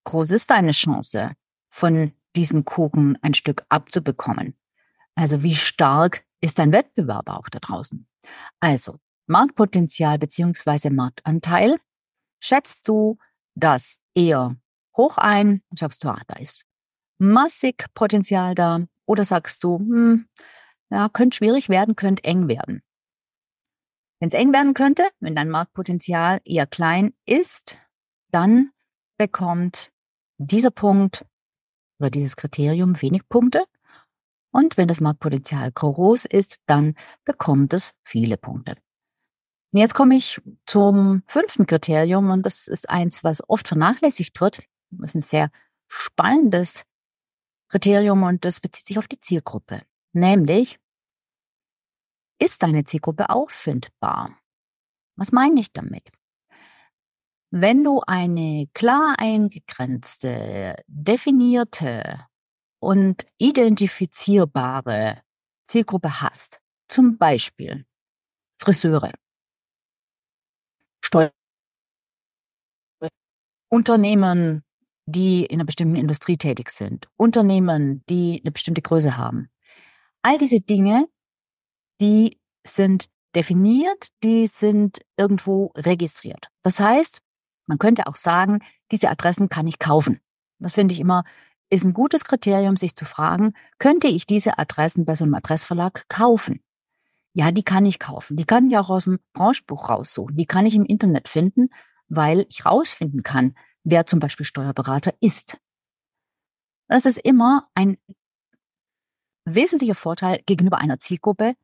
groß 0.05 0.31
ist 0.31 0.51
deine 0.51 0.73
Chance, 0.73 1.33
von 1.71 2.13
diesem 2.37 2.65
Kuchen 2.65 3.19
ein 3.23 3.35
Stück 3.35 3.65
abzubekommen? 3.69 4.57
Also 5.15 5.43
wie 5.43 5.55
stark 5.55 6.25
ist 6.41 6.59
dein 6.59 6.73
Wettbewerb 6.73 7.29
auch 7.29 7.49
da 7.49 7.59
draußen? 7.59 8.07
Also 8.61 8.99
Marktpotenzial 9.27 10.19
beziehungsweise 10.19 10.91
Marktanteil. 10.91 11.79
Schätzt 12.41 12.89
du 12.89 13.19
das 13.55 13.99
eher 14.15 14.57
hoch 14.97 15.19
ein 15.19 15.63
und 15.71 15.79
sagst 15.79 16.05
du, 16.05 16.09
ah, 16.09 16.21
da 16.27 16.37
ist 16.37 16.65
massig 17.19 17.87
Potenzial 17.95 18.55
da? 18.55 18.81
Oder 19.07 19.25
sagst 19.25 19.65
du, 19.65 19.79
hm, 19.79 20.29
ja, 20.91 21.09
könnte 21.09 21.37
schwierig 21.37 21.69
werden, 21.69 21.97
könnte 21.97 22.25
eng 22.25 22.49
werden? 22.49 22.83
Wenn 24.21 24.29
es 24.29 24.35
eng 24.35 24.53
werden 24.53 24.75
könnte, 24.75 25.09
wenn 25.21 25.35
dein 25.35 25.51
Marktpotenzial 25.51 26.41
eher 26.45 26.67
klein 26.67 27.13
ist, 27.27 27.77
dann 28.31 28.71
bekommt 29.19 29.93
dieser 30.39 30.71
Punkt 30.71 31.25
oder 31.99 32.11
dieses 32.11 32.37
Kriterium 32.37 33.01
wenig 33.01 33.29
Punkte. 33.29 33.65
Und 34.51 34.77
wenn 34.77 34.89
das 34.89 35.01
Marktpotenzial 35.01 35.71
groß 35.73 36.27
ist, 36.27 36.59
dann 36.67 36.95
bekommt 37.25 37.73
es 37.73 37.95
viele 38.05 38.37
Punkte. 38.37 38.77
Jetzt 39.73 39.95
komme 39.95 40.15
ich 40.15 40.41
zum 40.67 41.25
fünften 41.27 41.67
Kriterium 41.67 42.31
und 42.31 42.47
das 42.47 42.69
ist 42.69 42.89
eins, 42.89 43.25
was 43.25 43.43
oft 43.49 43.67
vernachlässigt 43.67 44.41
wird. 44.41 44.63
Das 44.91 45.11
ist 45.11 45.17
ein 45.17 45.21
sehr 45.21 45.51
spannendes 45.89 46.85
Kriterium 47.75 48.23
und 48.23 48.45
das 48.45 48.61
bezieht 48.61 48.87
sich 48.87 48.99
auf 48.99 49.09
die 49.09 49.21
Zielgruppe. 49.21 49.83
Nämlich, 50.13 50.79
ist 52.41 52.63
deine 52.63 52.85
Zielgruppe 52.85 53.31
auffindbar? 53.31 54.39
Was 55.17 55.33
meine 55.33 55.59
ich 55.61 55.73
damit? 55.73 56.09
Wenn 57.51 57.83
du 57.83 58.01
eine 58.07 58.69
klar 58.75 59.17
eingegrenzte, 59.19 60.77
definierte 60.87 62.29
und 62.81 63.27
identifizierbare 63.39 65.25
Zielgruppe 65.67 66.21
hast, 66.21 66.61
zum 66.89 67.19
Beispiel 67.19 67.87
Friseure, 68.61 69.13
Steuer, 71.05 71.33
Unternehmen, 73.69 74.64
die 75.07 75.45
in 75.45 75.57
einer 75.57 75.67
bestimmten 75.67 75.97
Industrie 75.97 76.37
tätig 76.37 76.71
sind, 76.71 77.09
Unternehmen, 77.17 78.03
die 78.09 78.41
eine 78.43 78.53
bestimmte 78.53 78.83
Größe 78.83 79.17
haben. 79.17 79.51
All 80.23 80.39
diese 80.39 80.61
Dinge, 80.61 81.07
die 82.01 82.39
sind 82.67 83.07
definiert, 83.35 84.09
die 84.23 84.47
sind 84.47 85.01
irgendwo 85.17 85.73
registriert. 85.77 86.49
Das 86.63 86.81
heißt, 86.81 87.21
man 87.67 87.79
könnte 87.79 88.07
auch 88.07 88.17
sagen, 88.17 88.61
diese 88.91 89.11
Adressen 89.11 89.49
kann 89.49 89.67
ich 89.67 89.79
kaufen. 89.79 90.21
Das 90.59 90.75
finde 90.75 90.95
ich 90.95 91.01
immer, 91.01 91.25
ist 91.71 91.85
ein 91.85 91.95
gutes 91.95 92.25
Kriterium, 92.25 92.77
sich 92.77 92.95
zu 92.95 93.05
fragen, 93.05 93.55
könnte 93.79 94.07
ich 94.07 94.27
diese 94.27 94.59
Adressen 94.59 95.05
bei 95.05 95.15
so 95.15 95.25
einem 95.25 95.35
Adressverlag 95.35 96.09
kaufen? 96.09 96.63
Ja, 97.33 97.51
die 97.51 97.65
kann 97.65 97.85
ich 97.85 97.99
kaufen. 97.99 98.37
Die 98.37 98.45
kann 98.45 98.71
ich 98.71 98.79
auch 98.79 98.91
aus 98.91 99.05
dem 99.05 99.19
Branchbuch 99.33 99.89
raussuchen. 99.89 100.37
Die 100.37 100.47
kann 100.47 100.67
ich 100.67 100.77
im 100.77 100.85
Internet 100.85 101.29
finden, 101.29 101.71
weil 102.09 102.47
ich 102.49 102.65
rausfinden 102.65 103.25
kann, 103.25 103.57
wer 103.85 104.07
zum 104.07 104.19
Beispiel 104.19 104.47
Steuerberater 104.47 105.15
ist. 105.21 105.59
Das 106.89 107.07
ist 107.07 107.19
immer 107.19 107.69
ein 107.75 107.99
wesentlicher 109.45 109.95
Vorteil 109.95 110.43
gegenüber 110.47 110.79
einer 110.79 110.99
Zielgruppe, 110.99 111.55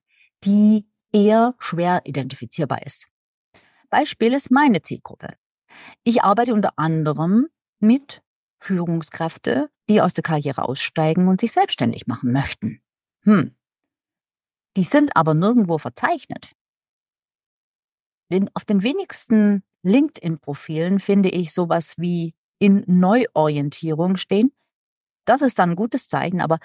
die 0.44 0.86
eher 1.12 1.54
schwer 1.58 2.02
identifizierbar 2.04 2.86
ist. 2.86 3.08
Beispiel 3.88 4.32
ist 4.32 4.50
meine 4.50 4.82
Zielgruppe. 4.82 5.34
Ich 6.04 6.22
arbeite 6.22 6.54
unter 6.54 6.78
anderem 6.78 7.48
mit 7.80 8.22
Führungskräfte, 8.58 9.70
die 9.88 10.00
aus 10.00 10.14
der 10.14 10.22
Karriere 10.22 10.62
aussteigen 10.62 11.28
und 11.28 11.40
sich 11.40 11.52
selbstständig 11.52 12.06
machen 12.06 12.32
möchten. 12.32 12.80
Hm. 13.22 13.56
Die 14.76 14.84
sind 14.84 15.16
aber 15.16 15.34
nirgendwo 15.34 15.78
verzeichnet. 15.78 16.52
Auf 18.54 18.64
den 18.64 18.82
wenigsten 18.82 19.62
LinkedIn-Profilen 19.82 21.00
finde 21.00 21.30
ich 21.30 21.52
sowas 21.52 21.94
wie 21.96 22.34
in 22.58 22.84
Neuorientierung 22.86 24.16
stehen. 24.16 24.52
Das 25.24 25.42
ist 25.42 25.58
dann 25.58 25.70
ein 25.70 25.76
gutes 25.76 26.08
Zeichen, 26.08 26.40
aber 26.40 26.58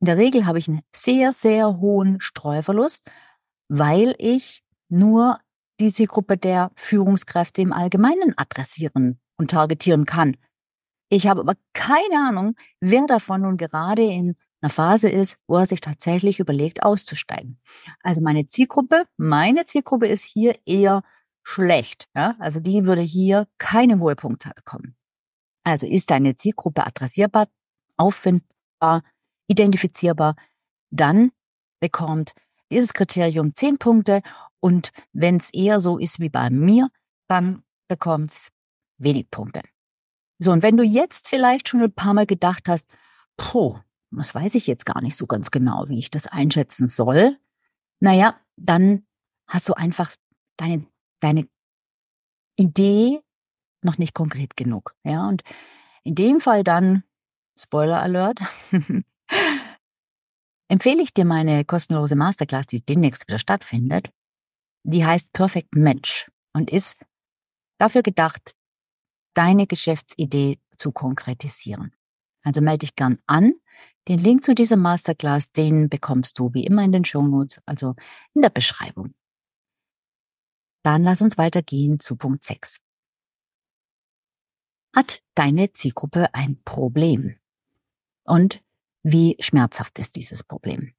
in 0.00 0.06
der 0.06 0.18
Regel 0.18 0.46
habe 0.46 0.58
ich 0.58 0.68
einen 0.68 0.82
sehr, 0.94 1.32
sehr 1.32 1.78
hohen 1.78 2.20
Streuverlust, 2.20 3.10
weil 3.68 4.14
ich 4.18 4.62
nur 4.88 5.38
die 5.80 5.92
Zielgruppe 5.92 6.36
der 6.36 6.70
Führungskräfte 6.76 7.62
im 7.62 7.72
Allgemeinen 7.72 8.34
adressieren 8.36 9.20
und 9.36 9.50
targetieren 9.50 10.04
kann. 10.04 10.36
Ich 11.10 11.26
habe 11.26 11.40
aber 11.40 11.54
keine 11.72 12.28
Ahnung, 12.28 12.56
wer 12.80 13.06
davon 13.06 13.42
nun 13.42 13.56
gerade 13.56 14.02
in 14.02 14.36
einer 14.64 14.70
Phase 14.70 15.10
ist, 15.10 15.36
wo 15.46 15.56
er 15.56 15.66
sich 15.66 15.82
tatsächlich 15.82 16.40
überlegt, 16.40 16.82
auszusteigen. 16.82 17.60
Also 18.02 18.22
meine 18.22 18.46
Zielgruppe, 18.46 19.04
meine 19.18 19.66
Zielgruppe 19.66 20.06
ist 20.06 20.24
hier 20.24 20.58
eher 20.64 21.02
schlecht. 21.42 22.08
Ja? 22.14 22.34
Also 22.38 22.60
die 22.60 22.86
würde 22.86 23.02
hier 23.02 23.46
keine 23.58 23.98
hohe 23.98 24.16
Punktzahl 24.16 24.54
bekommen. 24.54 24.96
Also 25.64 25.86
ist 25.86 26.10
deine 26.10 26.34
Zielgruppe 26.36 26.86
adressierbar, 26.86 27.48
auffindbar, 27.98 29.02
identifizierbar, 29.48 30.34
dann 30.90 31.30
bekommt 31.78 32.32
dieses 32.70 32.94
Kriterium 32.94 33.54
zehn 33.54 33.76
Punkte 33.76 34.22
und 34.60 34.92
wenn 35.12 35.36
es 35.36 35.52
eher 35.52 35.80
so 35.80 35.98
ist 35.98 36.20
wie 36.20 36.30
bei 36.30 36.48
mir, 36.48 36.88
dann 37.28 37.62
bekommt 37.86 38.30
es 38.30 38.48
wenig 38.96 39.30
Punkte. 39.30 39.60
So, 40.38 40.52
und 40.52 40.62
wenn 40.62 40.78
du 40.78 40.82
jetzt 40.82 41.28
vielleicht 41.28 41.68
schon 41.68 41.82
ein 41.82 41.94
paar 41.94 42.14
Mal 42.14 42.26
gedacht 42.26 42.68
hast, 42.68 42.96
puh, 43.36 43.78
das 44.16 44.34
weiß 44.34 44.54
ich 44.54 44.66
jetzt 44.66 44.86
gar 44.86 45.00
nicht 45.00 45.16
so 45.16 45.26
ganz 45.26 45.50
genau, 45.50 45.88
wie 45.88 45.98
ich 45.98 46.10
das 46.10 46.26
einschätzen 46.26 46.86
soll, 46.86 47.38
naja, 48.00 48.38
dann 48.56 49.06
hast 49.46 49.68
du 49.68 49.74
einfach 49.74 50.12
deine 50.56 50.86
deine 51.20 51.48
Idee 52.56 53.20
noch 53.82 53.98
nicht 53.98 54.14
konkret 54.14 54.56
genug. 54.56 54.94
Ja, 55.04 55.28
und 55.28 55.42
in 56.02 56.14
dem 56.14 56.40
Fall 56.40 56.64
dann, 56.64 57.04
Spoiler 57.58 58.02
Alert, 58.02 58.40
empfehle 60.68 61.02
ich 61.02 61.14
dir 61.14 61.24
meine 61.24 61.64
kostenlose 61.64 62.16
Masterclass, 62.16 62.66
die 62.66 62.84
demnächst 62.84 63.26
wieder 63.26 63.38
stattfindet. 63.38 64.10
Die 64.82 65.04
heißt 65.04 65.32
Perfect 65.32 65.74
Match 65.74 66.30
und 66.52 66.70
ist 66.70 66.96
dafür 67.78 68.02
gedacht, 68.02 68.54
deine 69.34 69.66
Geschäftsidee 69.66 70.58
zu 70.76 70.92
konkretisieren. 70.92 71.92
Also 72.42 72.60
melde 72.60 72.80
dich 72.80 72.96
gern 72.96 73.18
an. 73.26 73.54
Den 74.08 74.18
Link 74.18 74.44
zu 74.44 74.54
dieser 74.54 74.76
Masterclass, 74.76 75.50
den 75.50 75.88
bekommst 75.88 76.38
du 76.38 76.52
wie 76.52 76.64
immer 76.64 76.84
in 76.84 76.92
den 76.92 77.04
Show 77.04 77.22
Notes, 77.22 77.60
also 77.64 77.94
in 78.34 78.42
der 78.42 78.50
Beschreibung. 78.50 79.14
Dann 80.82 81.02
lass 81.02 81.22
uns 81.22 81.38
weitergehen 81.38 81.98
zu 81.98 82.16
Punkt 82.16 82.44
6. 82.44 82.78
Hat 84.94 85.22
deine 85.34 85.72
Zielgruppe 85.72 86.34
ein 86.34 86.62
Problem? 86.64 87.36
Und 88.24 88.62
wie 89.02 89.36
schmerzhaft 89.40 89.98
ist 89.98 90.16
dieses 90.16 90.44
Problem? 90.44 90.92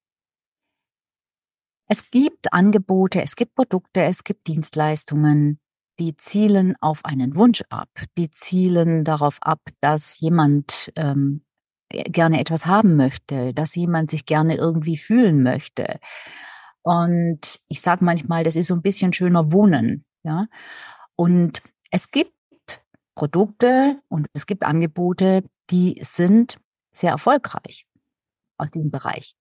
Es 1.88 2.10
gibt 2.10 2.52
Angebote, 2.52 3.22
es 3.22 3.36
gibt 3.36 3.54
Produkte, 3.54 4.02
es 4.02 4.24
gibt 4.24 4.48
Dienstleistungen, 4.48 5.60
die 6.00 6.18
zielen 6.18 6.76
auf 6.82 7.06
einen 7.06 7.36
Wunsch 7.36 7.62
ab, 7.70 7.90
die 8.18 8.32
zielen 8.32 9.06
darauf 9.06 9.38
ab, 9.42 9.62
dass 9.82 10.20
jemand 10.20 10.92
ähm, 10.96 11.45
gerne 11.90 12.40
etwas 12.40 12.66
haben 12.66 12.96
möchte, 12.96 13.54
dass 13.54 13.76
jemand 13.76 14.12
sich 14.12 14.26
gerne 14.26 14.56
irgendwie 14.56 14.98
fühlen 14.98 15.44
möchte, 15.44 16.00
und 16.86 17.62
ich 17.68 17.82
sage 17.82 18.06
manchmal, 18.06 18.44
das 18.44 18.56
ist 18.56 18.68
so 18.68 18.76
ein 18.76 18.84
bisschen 18.84 19.12
schöner 19.12 19.52
Wohnen. 19.52 20.06
Ja? 20.22 20.46
Und 21.16 21.64
es 21.90 22.12
gibt 22.12 22.32
Produkte 23.16 24.00
und 24.08 24.28
es 24.34 24.46
gibt 24.46 24.64
Angebote, 24.64 25.44
die 25.72 26.00
sind 26.04 26.60
sehr 26.92 27.10
erfolgreich 27.10 27.88
aus 28.58 28.70
diesem 28.70 28.92
Bereich. 28.92 29.36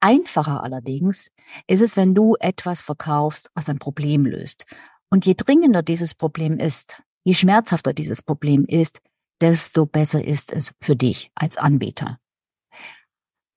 Einfacher 0.00 0.62
allerdings 0.62 1.30
ist 1.68 1.80
es, 1.80 1.96
wenn 1.96 2.14
du 2.14 2.36
etwas 2.38 2.82
verkaufst, 2.82 3.50
was 3.54 3.70
ein 3.70 3.78
Problem 3.78 4.26
löst. 4.26 4.66
Und 5.08 5.24
je 5.24 5.32
dringender 5.34 5.82
dieses 5.82 6.14
Problem 6.14 6.58
ist, 6.58 7.02
je 7.24 7.32
schmerzhafter 7.32 7.94
dieses 7.94 8.22
Problem 8.22 8.66
ist, 8.66 9.00
desto 9.42 9.86
besser 9.86 10.24
ist 10.24 10.52
es 10.52 10.72
für 10.80 10.96
dich 10.96 11.32
als 11.34 11.56
Anbieter. 11.56 12.20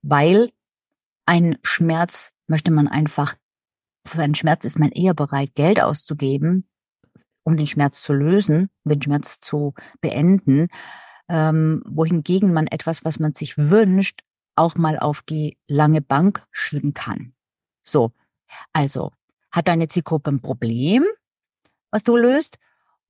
Weil 0.01 0.51
ein 1.25 1.57
Schmerz 1.61 2.31
möchte 2.47 2.71
man 2.71 2.87
einfach, 2.87 3.35
für 4.07 4.21
einen 4.21 4.35
Schmerz 4.35 4.65
ist 4.65 4.79
man 4.79 4.91
eher 4.91 5.13
bereit, 5.13 5.53
Geld 5.55 5.81
auszugeben, 5.81 6.67
um 7.43 7.55
den 7.55 7.67
Schmerz 7.67 8.01
zu 8.01 8.13
lösen, 8.13 8.69
um 8.83 8.91
den 8.91 9.01
Schmerz 9.01 9.39
zu 9.39 9.73
beenden, 10.01 10.67
ähm, 11.29 11.83
wohingegen 11.87 12.51
man 12.51 12.67
etwas, 12.67 13.05
was 13.05 13.19
man 13.19 13.33
sich 13.33 13.57
wünscht, 13.57 14.21
auch 14.55 14.75
mal 14.75 14.97
auf 14.97 15.21
die 15.21 15.57
lange 15.67 16.01
Bank 16.01 16.45
schieben 16.51 16.93
kann. 16.93 17.33
So, 17.83 18.11
also 18.73 19.11
hat 19.51 19.67
deine 19.67 19.87
Zielgruppe 19.87 20.31
ein 20.31 20.41
Problem, 20.41 21.03
was 21.91 22.03
du 22.03 22.15
löst, 22.15 22.57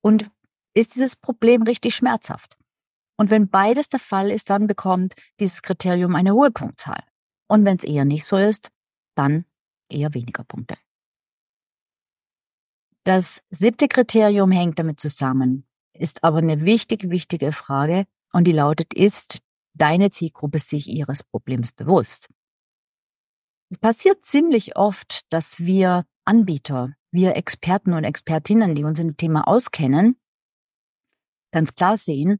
und 0.01 0.29
ist 0.73 0.95
dieses 0.95 1.15
Problem 1.15 1.63
richtig 1.63 1.95
schmerzhaft? 1.95 2.57
Und 3.17 3.29
wenn 3.29 3.49
beides 3.49 3.89
der 3.89 3.99
Fall 3.99 4.29
ist, 4.29 4.49
dann 4.49 4.67
bekommt 4.67 5.15
dieses 5.39 5.61
Kriterium 5.61 6.15
eine 6.15 6.33
hohe 6.33 6.51
Punktzahl. 6.51 7.03
Und 7.47 7.63
wenn 7.65 7.77
es 7.77 7.83
eher 7.83 8.05
nicht 8.05 8.25
so 8.25 8.37
ist, 8.37 8.69
dann 9.15 9.45
eher 9.89 10.13
weniger 10.13 10.43
Punkte. 10.43 10.75
Das 13.05 13.41
siebte 13.51 13.87
Kriterium 13.87 14.51
hängt 14.51 14.79
damit 14.79 14.99
zusammen, 14.99 15.67
ist 15.93 16.23
aber 16.23 16.39
eine 16.39 16.65
wichtige, 16.65 17.09
wichtige 17.11 17.51
Frage 17.53 18.05
und 18.33 18.45
die 18.45 18.51
lautet, 18.51 18.93
ist 18.93 19.39
deine 19.75 20.09
Zielgruppe 20.09 20.59
sich 20.59 20.87
ihres 20.87 21.23
Problems 21.23 21.71
bewusst? 21.71 22.29
Es 23.69 23.77
passiert 23.77 24.25
ziemlich 24.25 24.75
oft, 24.75 25.21
dass 25.31 25.59
wir 25.59 26.05
Anbieter, 26.25 26.93
wir 27.11 27.35
Experten 27.35 27.93
und 27.93 28.03
Expertinnen, 28.03 28.75
die 28.75 28.83
uns 28.83 28.97
dem 28.97 29.17
Thema 29.17 29.47
auskennen, 29.47 30.19
ganz 31.51 31.75
klar 31.75 31.97
sehen, 31.97 32.39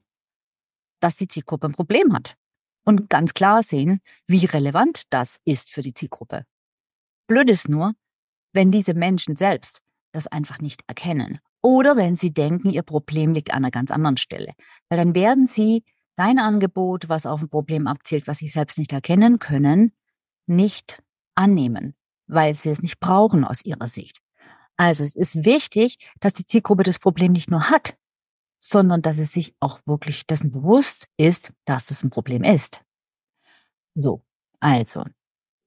dass 1.06 1.18
die 1.18 1.28
Zielgruppe 1.28 1.68
ein 1.68 1.76
Problem 1.76 2.14
hat. 2.14 2.36
Und 2.84 3.12
ganz 3.12 3.36
klar 3.36 3.62
sehen, 3.62 4.02
wie 4.26 4.44
relevant 4.46 5.04
das 5.12 5.38
ist 5.46 5.70
für 5.72 5.84
die 5.84 5.94
Zielgruppe. 5.94 6.46
Blöd 7.28 7.48
ist 7.48 7.70
nur, 7.70 7.94
wenn 8.54 8.72
diese 8.72 8.96
Menschen 8.96 9.36
selbst 9.36 9.82
das 10.14 10.26
einfach 10.26 10.60
nicht 10.62 10.82
erkennen. 10.88 11.38
Oder 11.62 11.96
wenn 11.96 12.16
sie 12.16 12.34
denken, 12.34 12.72
ihr 12.72 12.82
Problem 12.82 13.34
liegt 13.34 13.52
an 13.52 13.58
einer 13.58 13.70
ganz 13.70 13.92
anderen 13.92 14.18
Stelle. 14.18 14.54
Weil 14.90 14.98
dann 14.98 15.14
werden 15.14 15.46
sie 15.46 15.84
dein 16.16 16.40
Angebot, 16.40 17.08
was 17.08 17.28
auf 17.28 17.40
ein 17.40 17.50
Problem 17.50 17.86
abzielt, 17.86 18.26
was 18.26 18.40
sie 18.40 18.48
selbst 18.48 18.80
nicht 18.80 18.92
erkennen 18.92 19.38
können, 19.38 19.92
nicht 20.48 21.04
annehmen, 21.36 21.94
weil 22.26 22.56
sie 22.56 22.70
es 22.70 22.82
nicht 22.82 23.00
brauchen 23.00 23.44
aus 23.44 23.64
ihrer 23.64 23.86
Sicht. 23.86 24.22
Also 24.76 25.04
es 25.04 25.16
ist 25.16 25.46
wichtig, 25.46 26.00
dass 26.20 26.34
die 26.34 26.46
Zielgruppe 26.48 26.82
das 26.82 26.98
Problem 26.98 27.34
nicht 27.34 27.52
nur 27.52 27.70
hat, 27.70 27.96
sondern 28.60 29.02
dass 29.02 29.18
es 29.18 29.32
sich 29.32 29.56
auch 29.60 29.80
wirklich 29.86 30.26
dessen 30.28 30.52
bewusst 30.52 31.08
ist, 31.18 31.54
dass 31.66 31.92
es 31.92 32.04
ein 32.04 32.10
Problem 32.10 32.44
ist. 32.44 32.84
So, 33.96 34.24
also, 34.60 35.06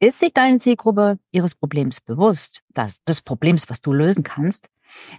ist 0.01 0.21
sich 0.21 0.33
deine 0.33 0.59
Zielgruppe 0.59 1.19
ihres 1.33 1.55
Problems 1.55 2.01
bewusst, 2.01 2.63
dass 2.69 3.03
des 3.05 3.21
Problems, 3.21 3.69
was 3.69 3.81
du 3.81 3.93
lösen 3.93 4.23
kannst? 4.23 4.69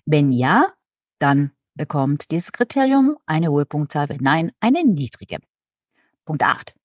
Wenn 0.05 0.31
ja, 0.31 0.73
dann 1.19 1.51
bekommt 1.75 2.31
dieses 2.31 2.51
Kriterium 2.51 3.17
eine 3.25 3.49
hohe 3.49 3.65
Punktzahl, 3.65 4.09
wenn 4.09 4.21
nein, 4.21 4.51
eine 4.59 4.83
niedrige. 4.83 5.39
Punkt 6.25 6.43
8. 6.43 6.75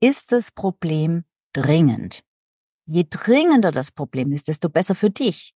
Ist 0.00 0.32
das 0.32 0.52
Problem 0.52 1.24
dringend? 1.52 2.22
Je 2.86 3.06
dringender 3.08 3.72
das 3.72 3.90
Problem 3.90 4.32
ist, 4.32 4.48
desto 4.48 4.68
besser 4.68 4.94
für 4.94 5.10
dich. 5.10 5.54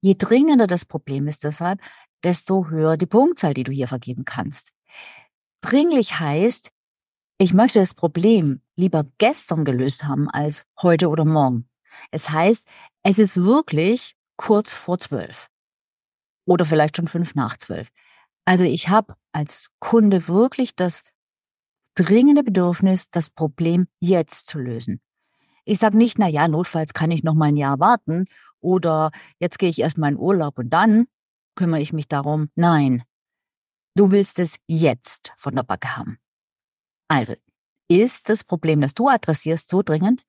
Je 0.00 0.14
dringender 0.16 0.66
das 0.66 0.84
Problem 0.84 1.28
ist 1.28 1.44
deshalb, 1.44 1.80
desto 2.24 2.68
höher 2.68 2.96
die 2.96 3.06
Punktzahl, 3.06 3.54
die 3.54 3.64
du 3.64 3.72
hier 3.72 3.88
vergeben 3.88 4.24
kannst. 4.24 4.70
Dringlich 5.60 6.18
heißt, 6.18 6.70
ich 7.38 7.52
möchte 7.52 7.80
das 7.80 7.94
Problem 7.94 8.60
lieber 8.76 9.04
gestern 9.18 9.64
gelöst 9.64 10.04
haben 10.04 10.30
als 10.30 10.66
heute 10.80 11.08
oder 11.08 11.24
morgen. 11.24 11.68
Es 12.10 12.30
heißt, 12.30 12.66
es 13.02 13.18
ist 13.18 13.42
wirklich 13.42 14.16
kurz 14.36 14.74
vor 14.74 14.98
zwölf 14.98 15.48
oder 16.46 16.64
vielleicht 16.64 16.96
schon 16.96 17.08
fünf 17.08 17.34
nach 17.34 17.56
zwölf. 17.56 17.88
Also 18.44 18.64
ich 18.64 18.88
habe 18.88 19.14
als 19.32 19.70
Kunde 19.78 20.28
wirklich 20.28 20.76
das 20.76 21.04
dringende 21.94 22.42
Bedürfnis, 22.42 23.10
das 23.10 23.30
Problem 23.30 23.86
jetzt 24.00 24.46
zu 24.46 24.58
lösen. 24.58 25.00
Ich 25.64 25.78
sage 25.78 25.96
nicht, 25.96 26.18
na 26.18 26.28
ja, 26.28 26.46
notfalls 26.46 26.92
kann 26.92 27.10
ich 27.10 27.22
noch 27.22 27.34
mal 27.34 27.46
ein 27.46 27.56
Jahr 27.56 27.80
warten 27.80 28.26
oder 28.60 29.10
jetzt 29.38 29.58
gehe 29.58 29.70
ich 29.70 29.80
erst 29.80 29.96
mal 29.96 30.08
in 30.08 30.18
Urlaub 30.18 30.58
und 30.58 30.70
dann 30.70 31.06
kümmere 31.54 31.80
ich 31.80 31.92
mich 31.92 32.08
darum. 32.08 32.50
Nein, 32.54 33.04
du 33.94 34.10
willst 34.10 34.38
es 34.38 34.56
jetzt 34.66 35.32
von 35.36 35.54
der 35.54 35.62
Backe 35.62 35.96
haben. 35.96 36.18
Also, 37.08 37.34
ist 37.88 38.28
das 38.28 38.44
Problem, 38.44 38.80
das 38.80 38.94
du 38.94 39.08
adressierst, 39.08 39.68
so 39.68 39.82
dringend, 39.82 40.24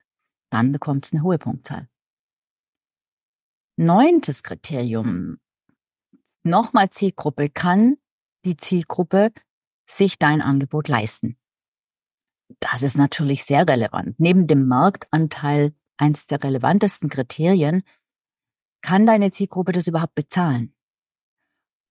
dann 0.51 0.71
bekommt 0.71 1.05
es 1.05 1.13
eine 1.13 1.23
hohe 1.23 1.37
Punktzahl. 1.37 1.89
Neuntes 3.77 4.43
Kriterium. 4.43 5.39
Nochmal 6.43 6.89
Zielgruppe. 6.89 7.49
Kann 7.49 7.97
die 8.45 8.55
Zielgruppe 8.55 9.31
sich 9.85 10.19
dein 10.19 10.41
Angebot 10.41 10.87
leisten? 10.87 11.37
Das 12.59 12.83
ist 12.83 12.97
natürlich 12.97 13.43
sehr 13.43 13.67
relevant. 13.67 14.19
Neben 14.19 14.47
dem 14.47 14.67
Marktanteil 14.67 15.73
eins 15.97 16.27
der 16.27 16.43
relevantesten 16.43 17.09
Kriterien, 17.09 17.83
kann 18.81 19.05
deine 19.05 19.31
Zielgruppe 19.31 19.71
das 19.71 19.87
überhaupt 19.87 20.13
bezahlen? 20.13 20.74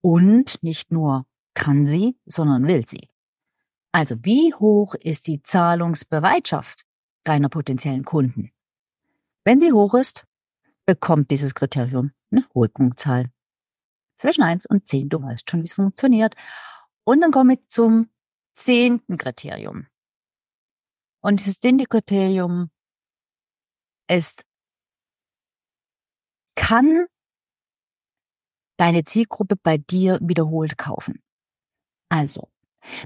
Und 0.05 0.61
nicht 0.61 0.91
nur 0.91 1.25
kann 1.55 1.87
sie, 1.87 2.15
sondern 2.27 2.67
will 2.67 2.87
sie. 2.87 3.09
Also 3.91 4.15
wie 4.23 4.53
hoch 4.53 4.93
ist 4.93 5.25
die 5.25 5.41
Zahlungsbereitschaft 5.41 6.85
deiner 7.23 7.49
potenziellen 7.49 8.05
Kunden? 8.05 8.51
Wenn 9.45 9.59
sie 9.59 9.73
hoch 9.73 9.95
ist, 9.95 10.27
bekommt 10.85 11.31
dieses 11.31 11.55
Kriterium 11.55 12.11
eine 12.29 12.47
hohe 12.53 12.69
Punktzahl. 12.69 13.31
Zwischen 14.15 14.43
eins 14.43 14.67
und 14.67 14.87
zehn, 14.87 15.09
du 15.09 15.23
weißt 15.23 15.49
schon, 15.49 15.61
wie 15.61 15.65
es 15.65 15.73
funktioniert. 15.73 16.35
Und 17.03 17.21
dann 17.21 17.31
komme 17.31 17.53
ich 17.53 17.67
zum 17.67 18.11
zehnten 18.53 19.17
Kriterium. 19.17 19.87
Und 21.21 21.39
dieses 21.39 21.59
zehnte 21.59 21.85
Kriterium 21.85 22.69
ist, 24.07 24.45
kann 26.53 27.07
deine 28.77 29.03
Zielgruppe 29.03 29.55
bei 29.55 29.77
dir 29.77 30.19
wiederholt 30.21 30.77
kaufen. 30.77 31.21
Also, 32.09 32.49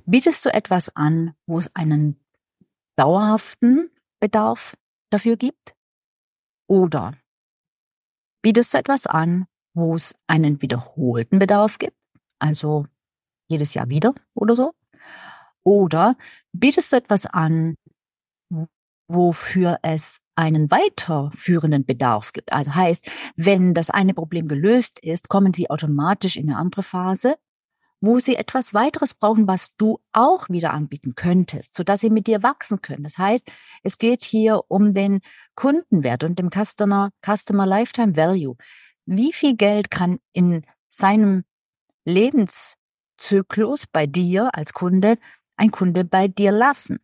bietest 0.06 0.46
du 0.46 0.54
etwas 0.54 0.96
an, 0.96 1.36
wo 1.48 1.58
es 1.58 1.74
einen 1.76 2.20
dauerhaften 2.98 3.92
Bedarf 4.20 4.76
dafür 5.10 5.38
gibt? 5.38 5.76
Oder 6.68 7.14
bietest 8.42 8.74
du 8.74 8.78
etwas 8.78 9.08
an, 9.08 9.48
wo 9.74 9.96
es 9.96 10.16
einen 10.28 10.62
wiederholten 10.62 11.40
Bedarf 11.40 11.78
gibt? 11.78 11.98
Also 12.40 12.86
jedes 13.50 13.74
Jahr 13.74 13.90
wieder 13.90 14.14
oder 14.34 14.56
so? 14.56 14.74
Oder 15.64 16.18
bietest 16.52 16.92
du 16.92 16.98
etwas 16.98 17.26
an, 17.26 17.76
wofür 19.08 19.80
es 19.82 20.20
einen 20.39 20.71
weiterführenden 20.71 21.86
Bedarf 21.86 22.32
gibt. 22.32 22.54
Also 22.54 22.73
heißt, 22.73 23.12
wenn 23.36 23.73
das 23.73 23.89
eine 23.89 24.13
Problem 24.13 24.47
gelöst 24.47 24.99
ist, 25.02 25.28
kommen 25.28 25.54
Sie 25.54 25.69
automatisch 25.69 26.38
in 26.38 26.49
eine 26.49 26.58
andere 26.58 26.82
Phase, 26.82 27.36
wo 27.99 28.19
Sie 28.19 28.38
etwas 28.38 28.73
weiteres 28.73 29.13
brauchen, 29.13 29.49
was 29.49 29.75
du 29.75 29.99
auch 30.13 30.47
wieder 30.47 30.71
anbieten 30.71 31.13
könntest, 31.15 31.75
sodass 31.75 31.99
Sie 31.99 32.10
mit 32.10 32.28
dir 32.28 32.41
wachsen 32.41 32.82
können. 32.82 33.04
Das 33.04 33.17
heißt, 33.17 33.52
es 33.84 33.97
geht 33.97 34.23
hier 34.23 34.62
um 34.69 34.93
den 34.93 35.19
Kundenwert 35.56 36.23
und 36.23 36.39
dem 36.39 36.49
Customer, 36.49 37.10
Customer 37.21 37.65
Lifetime 37.65 38.15
Value. 38.15 38.56
Wie 39.06 39.34
viel 39.34 39.58
Geld 39.58 39.91
kann 39.91 40.19
in 40.32 40.63
seinem 40.89 41.43
Lebenszyklus 42.06 43.88
bei 43.91 44.08
dir 44.08 44.56
als 44.56 44.71
Kunde 44.71 45.17
ein 45.58 45.71
Kunde 45.71 46.06
bei 46.06 46.30
dir 46.30 46.54
lassen? 46.54 46.99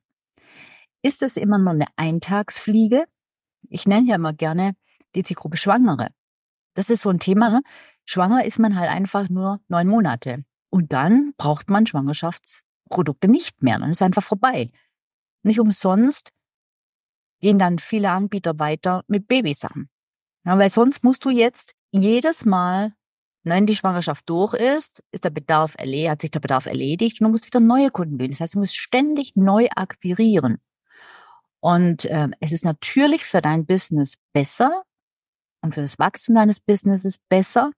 Ist 1.01 1.21
es 1.21 1.35
immer 1.35 1.57
nur 1.57 1.73
eine 1.73 1.87
Eintagsfliege? 1.97 3.05
Ich 3.69 3.87
nenne 3.87 4.07
ja 4.07 4.15
immer 4.15 4.33
gerne 4.33 4.75
die 5.15 5.23
Zielgruppe 5.23 5.57
Schwangere. 5.57 6.09
Das 6.73 6.89
ist 6.89 7.01
so 7.01 7.09
ein 7.09 7.19
Thema. 7.19 7.49
Ne? 7.49 7.61
Schwanger 8.05 8.45
ist 8.45 8.59
man 8.59 8.77
halt 8.77 8.89
einfach 8.89 9.29
nur 9.29 9.61
neun 9.67 9.87
Monate. 9.87 10.43
Und 10.69 10.93
dann 10.93 11.33
braucht 11.37 11.69
man 11.69 11.87
Schwangerschaftsprodukte 11.87 13.27
nicht 13.27 13.63
mehr. 13.63 13.79
Dann 13.79 13.91
ist 13.91 14.01
einfach 14.01 14.23
vorbei. 14.23 14.71
Nicht 15.43 15.59
umsonst 15.59 16.31
gehen 17.39 17.59
dann 17.59 17.79
viele 17.79 18.11
Anbieter 18.11 18.59
weiter 18.59 19.03
mit 19.07 19.27
Babysachen. 19.27 19.89
Ja, 20.45 20.57
weil 20.57 20.69
sonst 20.69 21.03
musst 21.03 21.25
du 21.25 21.29
jetzt 21.29 21.73
jedes 21.91 22.45
Mal, 22.45 22.93
wenn 23.43 23.65
die 23.65 23.75
Schwangerschaft 23.75 24.27
durch 24.29 24.53
ist, 24.53 25.03
ist 25.11 25.23
der 25.23 25.29
Bedarf 25.29 25.75
erledigt, 25.77 26.09
hat 26.09 26.21
sich 26.21 26.31
der 26.31 26.39
Bedarf 26.39 26.65
erledigt 26.65 27.21
und 27.21 27.25
du 27.25 27.31
musst 27.31 27.45
wieder 27.45 27.59
neue 27.59 27.91
Kunden 27.91 28.17
gewinnen. 28.17 28.31
Das 28.31 28.41
heißt, 28.41 28.55
du 28.55 28.59
musst 28.59 28.75
ständig 28.75 29.35
neu 29.35 29.67
akquirieren. 29.75 30.57
Und 31.65 32.05
äh, 32.05 32.27
es 32.41 32.51
ist 32.51 32.63
natürlich 32.63 33.25
für 33.25 33.41
dein 33.41 33.65
Business 33.65 34.17
besser 34.33 34.83
und 35.63 35.73
für 35.73 35.81
das 35.81 35.97
Wachstum 35.97 36.35
deines 36.35 36.59
Businesses 36.59 37.17
besser, 37.17 37.71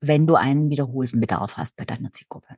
wenn 0.00 0.26
du 0.26 0.34
einen 0.34 0.70
wiederholten 0.70 1.20
Bedarf 1.20 1.56
hast 1.56 1.76
bei 1.76 1.84
deiner 1.84 2.12
Zielgruppe. 2.12 2.56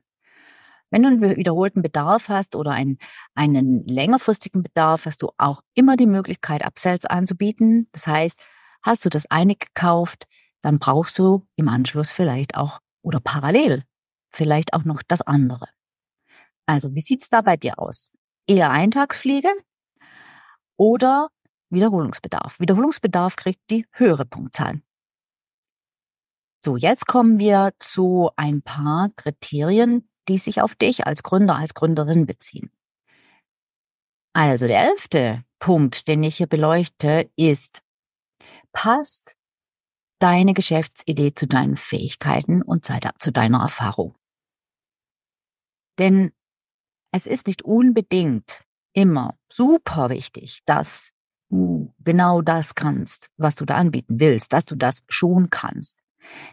Wenn 0.89 1.03
du 1.03 1.09
einen 1.09 1.37
wiederholten 1.37 1.83
Bedarf 1.83 2.29
hast 2.29 2.55
oder 2.55 2.71
einen, 2.71 2.97
einen 3.35 3.85
längerfristigen 3.85 4.63
Bedarf, 4.63 5.05
hast 5.05 5.21
du 5.21 5.29
auch 5.37 5.61
immer 5.75 5.97
die 5.97 6.07
Möglichkeit, 6.07 6.65
Upsells 6.65 7.05
anzubieten. 7.05 7.87
Das 7.91 8.07
heißt, 8.07 8.43
hast 8.81 9.05
du 9.05 9.09
das 9.09 9.29
eine 9.29 9.55
gekauft, 9.55 10.25
dann 10.63 10.79
brauchst 10.79 11.19
du 11.19 11.45
im 11.57 11.69
Anschluss 11.69 12.09
vielleicht 12.09 12.57
auch 12.57 12.79
oder 13.03 13.19
parallel 13.19 13.83
vielleicht 14.31 14.73
auch 14.73 14.83
noch 14.83 15.03
das 15.07 15.21
andere. 15.21 15.67
Also, 16.65 16.95
wie 16.95 17.01
sieht's 17.01 17.29
da 17.29 17.41
bei 17.41 17.55
dir 17.55 17.77
aus? 17.77 18.11
Eher 18.47 18.71
Eintagsfliege 18.71 19.53
oder 20.79 21.29
Wiederholungsbedarf. 21.69 22.59
Wiederholungsbedarf 22.59 23.35
kriegt 23.35 23.61
die 23.69 23.85
höhere 23.91 24.25
Punktzahl. 24.25 24.81
So, 26.63 26.77
jetzt 26.77 27.05
kommen 27.05 27.37
wir 27.37 27.73
zu 27.79 28.31
ein 28.35 28.61
paar 28.61 29.09
Kriterien, 29.15 30.09
die 30.27 30.37
sich 30.37 30.61
auf 30.61 30.75
dich 30.75 31.05
als 31.05 31.23
Gründer, 31.23 31.55
als 31.55 31.73
Gründerin 31.73 32.25
beziehen. 32.25 32.71
Also 34.33 34.67
der 34.67 34.89
elfte 34.89 35.43
Punkt, 35.59 36.07
den 36.07 36.23
ich 36.23 36.37
hier 36.37 36.47
beleuchte, 36.47 37.29
ist, 37.35 37.83
passt 38.71 39.35
deine 40.19 40.53
Geschäftsidee 40.53 41.33
zu 41.33 41.47
deinen 41.47 41.77
Fähigkeiten 41.77 42.61
und 42.61 42.85
zu 42.85 43.31
deiner 43.31 43.61
Erfahrung. 43.61 44.15
Denn 45.97 46.31
es 47.11 47.25
ist 47.25 47.47
nicht 47.47 47.63
unbedingt 47.63 48.63
immer 48.93 49.35
super 49.51 50.09
wichtig, 50.09 50.61
dass 50.65 51.09
du 51.49 51.93
genau 51.99 52.41
das 52.41 52.75
kannst, 52.75 53.29
was 53.37 53.55
du 53.55 53.65
da 53.65 53.75
anbieten 53.75 54.19
willst, 54.19 54.53
dass 54.53 54.65
du 54.65 54.75
das 54.75 55.03
schon 55.07 55.49
kannst. 55.49 56.01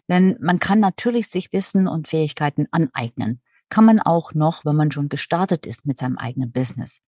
Denn 0.08 0.36
man 0.40 0.58
kann 0.58 0.80
natürlich 0.80 1.28
sich 1.28 1.52
Wissen 1.52 1.88
und 1.88 2.08
Fähigkeiten 2.08 2.66
aneignen. 2.70 3.40
Kann 3.68 3.84
man 3.84 4.00
auch 4.00 4.32
noch, 4.32 4.64
wenn 4.64 4.76
man 4.76 4.92
schon 4.92 5.08
gestartet 5.08 5.66
ist 5.66 5.86
mit 5.86 5.98
seinem 5.98 6.18
eigenen 6.18 6.52
Business. 6.52 7.00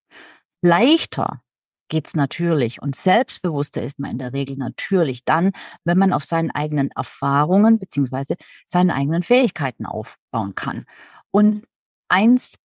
Leichter 0.61 1.43
geht's 1.89 2.15
natürlich 2.15 2.83
und 2.83 2.97
selbstbewusster 2.97 3.83
ist 3.83 3.99
man 3.99 4.13
in 4.13 4.19
der 4.19 4.33
Regel 4.33 4.57
natürlich 4.57 5.25
dann, 5.25 5.53
wenn 5.85 5.99
man 5.99 6.13
auf 6.13 6.25
seinen 6.25 6.51
eigenen 6.51 6.91
Erfahrungen 6.91 7.79
beziehungsweise 7.79 8.37
seinen 8.67 8.91
eigenen 8.91 9.23
Fähigkeiten 9.23 9.87
aufbauen 9.87 10.55
kann. 10.55 10.85
Und 11.31 11.65
eins 12.09 12.57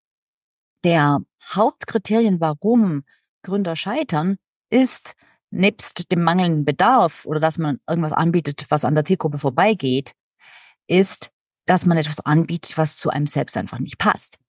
der 0.83 1.21
Hauptkriterien, 1.51 2.39
warum 2.39 3.03
Gründer 3.43 3.75
scheitern, 3.75 4.37
ist 4.69 5.15
nebst 5.51 6.11
dem 6.11 6.23
mangelnden 6.23 6.65
Bedarf 6.65 7.25
oder 7.25 7.39
dass 7.39 7.57
man 7.57 7.79
irgendwas 7.87 8.11
anbietet, 8.11 8.65
was 8.69 8.85
an 8.85 8.95
der 8.95 9.05
Zielgruppe 9.05 9.37
vorbeigeht, 9.37 10.13
ist, 10.87 11.31
dass 11.65 11.85
man 11.85 11.97
etwas 11.97 12.19
anbietet, 12.19 12.77
was 12.77 12.97
zu 12.97 13.09
einem 13.09 13.27
selbst 13.27 13.55
einfach 13.55 13.79
nicht 13.79 13.97
passt. 13.97 14.39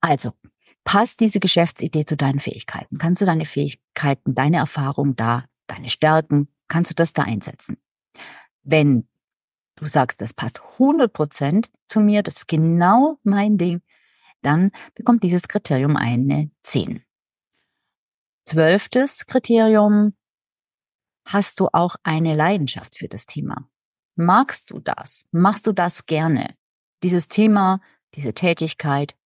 Also, 0.00 0.32
passt 0.84 1.20
diese 1.20 1.40
Geschäftsidee 1.40 2.04
zu 2.04 2.16
deinen 2.16 2.40
Fähigkeiten? 2.40 2.98
Kannst 2.98 3.22
du 3.22 3.24
deine 3.24 3.46
Fähigkeiten, 3.46 4.34
deine 4.34 4.58
Erfahrung 4.58 5.16
da, 5.16 5.44
deine 5.66 5.88
Stärken, 5.88 6.48
kannst 6.68 6.90
du 6.90 6.94
das 6.94 7.14
da 7.14 7.22
einsetzen? 7.22 7.78
Wenn 8.62 9.08
du 9.76 9.86
sagst, 9.86 10.20
das 10.20 10.34
passt 10.34 10.60
100 10.74 11.12
Prozent 11.12 11.70
zu 11.88 12.00
mir, 12.00 12.22
das 12.22 12.36
ist 12.36 12.48
genau 12.48 13.18
mein 13.22 13.58
Ding, 13.58 13.82
dann 14.44 14.70
bekommt 14.94 15.22
dieses 15.22 15.42
Kriterium 15.48 15.96
eine 15.96 16.50
10. 16.62 17.02
Zwölftes 18.44 19.26
Kriterium, 19.26 20.14
hast 21.24 21.60
du 21.60 21.68
auch 21.72 21.96
eine 22.02 22.34
Leidenschaft 22.34 22.98
für 22.98 23.08
das 23.08 23.26
Thema? 23.26 23.68
Magst 24.16 24.70
du 24.70 24.78
das? 24.78 25.24
Machst 25.32 25.66
du 25.66 25.72
das 25.72 26.06
gerne? 26.06 26.54
Dieses 27.02 27.28
Thema, 27.28 27.80
diese 28.14 28.34
Tätigkeit, 28.34 29.16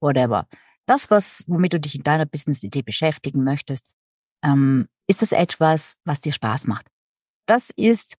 whatever. 0.00 0.48
Das, 0.86 1.10
was, 1.10 1.44
womit 1.46 1.74
du 1.74 1.80
dich 1.80 1.94
in 1.94 2.02
deiner 2.02 2.26
Business-Idee 2.26 2.82
beschäftigen 2.82 3.44
möchtest, 3.44 3.92
ähm, 4.42 4.88
ist 5.06 5.22
es 5.22 5.32
etwas, 5.32 5.96
was 6.04 6.20
dir 6.20 6.32
Spaß 6.32 6.66
macht. 6.66 6.86
Das 7.46 7.70
ist 7.76 8.16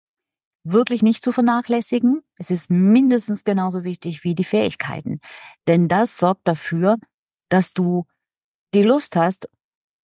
wirklich 0.63 1.01
nicht 1.01 1.23
zu 1.23 1.31
vernachlässigen. 1.31 2.21
Es 2.43 2.51
ist 2.51 2.69
mindestens 2.69 3.45
genauso 3.45 3.85
wichtig 3.85 4.25
wie 4.25 4.35
die 4.35 4.43
Fähigkeiten. 4.43 5.21
Denn 5.65 5.87
das 5.87 6.17
sorgt 6.17 6.45
dafür, 6.45 6.97
dass 7.47 7.71
du 7.71 8.05
die 8.73 8.83
Lust 8.83 9.15
hast 9.15 9.49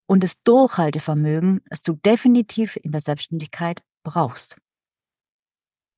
und 0.06 0.24
das 0.24 0.42
Durchhaltevermögen, 0.44 1.60
das 1.70 1.82
du 1.82 1.94
definitiv 1.94 2.78
in 2.78 2.94
der 2.94 3.02
Selbstständigkeit 3.02 3.84
brauchst. 4.04 4.58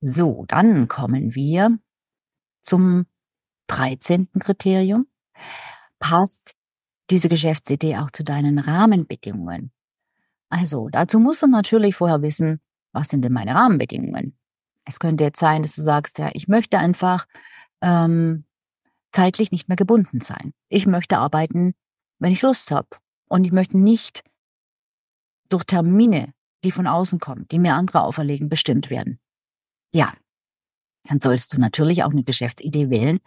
So, 0.01 0.45
dann 0.47 0.87
kommen 0.87 1.35
wir 1.35 1.77
zum 2.63 3.05
13. 3.67 4.29
Kriterium. 4.39 5.05
Passt 5.99 6.55
diese 7.11 7.29
Geschäftsidee 7.29 7.97
auch 7.97 8.09
zu 8.09 8.23
deinen 8.23 8.57
Rahmenbedingungen? 8.57 9.71
Also, 10.49 10.89
dazu 10.89 11.19
musst 11.19 11.43
du 11.43 11.47
natürlich 11.47 11.97
vorher 11.97 12.23
wissen, 12.23 12.61
was 12.93 13.09
sind 13.09 13.21
denn 13.21 13.31
meine 13.31 13.53
Rahmenbedingungen? 13.53 14.35
Es 14.85 14.99
könnte 14.99 15.23
jetzt 15.23 15.39
sein, 15.39 15.61
dass 15.61 15.75
du 15.75 15.81
sagst, 15.81 16.17
ja, 16.17 16.29
ich 16.33 16.47
möchte 16.47 16.79
einfach 16.79 17.27
ähm, 17.81 18.45
zeitlich 19.11 19.51
nicht 19.51 19.67
mehr 19.67 19.75
gebunden 19.75 20.21
sein. 20.21 20.53
Ich 20.69 20.87
möchte 20.87 21.17
arbeiten, 21.17 21.73
wenn 22.19 22.31
ich 22.31 22.41
Lust 22.41 22.71
habe. 22.71 22.87
Und 23.27 23.45
ich 23.45 23.51
möchte 23.51 23.77
nicht 23.77 24.23
durch 25.49 25.63
Termine, 25.63 26.33
die 26.63 26.71
von 26.71 26.87
außen 26.87 27.19
kommen, 27.19 27.47
die 27.49 27.59
mir 27.59 27.75
andere 27.75 28.01
auferlegen, 28.01 28.49
bestimmt 28.49 28.89
werden. 28.89 29.19
Ja, 29.93 30.13
dann 31.03 31.21
sollst 31.21 31.53
du 31.53 31.59
natürlich 31.59 32.03
auch 32.03 32.11
eine 32.11 32.23
Geschäftsidee 32.23 32.89
wählen, 32.89 33.19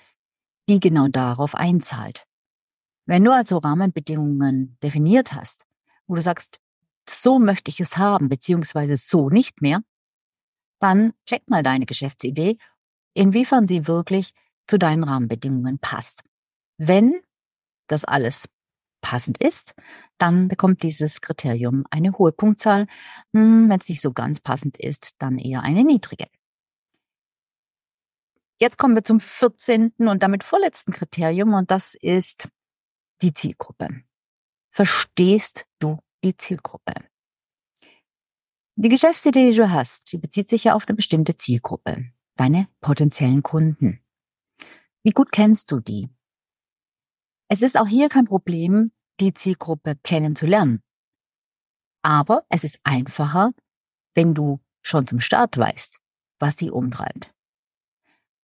die 0.69 0.81
genau 0.81 1.09
darauf 1.09 1.55
einzahlt. 1.55 2.27
Wenn 3.07 3.25
du 3.25 3.33
also 3.33 3.59
Rahmenbedingungen 3.59 4.79
definiert 4.83 5.35
hast, 5.35 5.65
wo 6.07 6.15
du 6.15 6.23
sagst, 6.23 6.61
so 7.09 7.39
möchte 7.39 7.71
ich 7.71 7.81
es 7.81 7.97
haben, 7.97 8.29
beziehungsweise 8.29 8.97
so 8.97 9.29
nicht 9.29 9.61
mehr, 9.61 9.83
dann 10.81 11.13
check 11.27 11.49
mal 11.49 11.63
deine 11.63 11.87
Geschäftsidee, 11.87 12.59
inwiefern 13.15 13.69
sie 13.69 13.87
wirklich 13.87 14.35
zu 14.67 14.79
deinen 14.79 15.05
Rahmenbedingungen 15.05 15.79
passt. 15.79 16.23
Wenn 16.79 17.21
das 17.87 18.05
alles 18.05 18.49
passend 19.01 19.39
ist, 19.43 19.75
dann 20.19 20.49
bekommt 20.49 20.83
dieses 20.83 21.21
Kriterium 21.21 21.85
eine 21.91 22.13
hohe 22.13 22.33
Punktzahl. 22.33 22.87
Hm, 23.35 23.69
Wenn 23.69 23.79
es 23.81 23.89
nicht 23.89 24.01
so 24.01 24.13
ganz 24.13 24.41
passend 24.41 24.79
ist, 24.79 25.15
dann 25.19 25.39
eher 25.39 25.63
eine 25.63 25.85
niedrige. 25.85 26.27
Jetzt 28.61 28.79
kommen 28.79 28.95
wir 28.95 29.05
zum 29.05 29.21
14. 29.21 29.93
und 29.99 30.23
damit 30.23 30.45
vorletzten 30.45 30.93
Kriterium 30.93 31.53
und 31.55 31.71
das 31.71 31.95
ist 31.95 32.49
die 33.21 33.35
Zielgruppe. 33.35 33.89
Verstehst 34.71 35.67
du 35.81 35.99
die 36.23 36.37
Zielgruppe? 36.37 36.95
Die 38.77 38.89
Geschäftsidee, 38.89 39.51
die 39.51 39.57
du 39.57 39.71
hast, 39.71 40.13
die 40.13 40.19
bezieht 40.19 40.49
sich 40.49 40.65
ja 40.65 40.75
auf 40.75 40.89
eine 40.89 40.97
bestimmte 40.97 41.37
Zielgruppe, 41.37 42.11
deine 42.37 42.69
potenziellen 42.81 43.45
Kunden. 43.45 44.01
Wie 45.05 45.13
gut 45.13 45.31
kennst 45.31 45.71
du 45.71 45.79
die? 45.79 46.09
Es 47.49 47.63
ist 47.63 47.79
auch 47.79 47.87
hier 47.87 48.09
kein 48.09 48.25
Problem, 48.25 48.91
die 49.21 49.33
Zielgruppe 49.33 49.95
kennenzulernen. 50.03 50.83
Aber 52.03 52.45
es 52.49 52.65
ist 52.65 52.81
einfacher, 52.83 53.53
wenn 54.17 54.35
du 54.35 54.61
schon 54.83 55.07
zum 55.07 55.21
Start 55.21 55.57
weißt, 55.57 56.01
was 56.41 56.57
sie 56.57 56.71
umtreibt. 56.71 57.33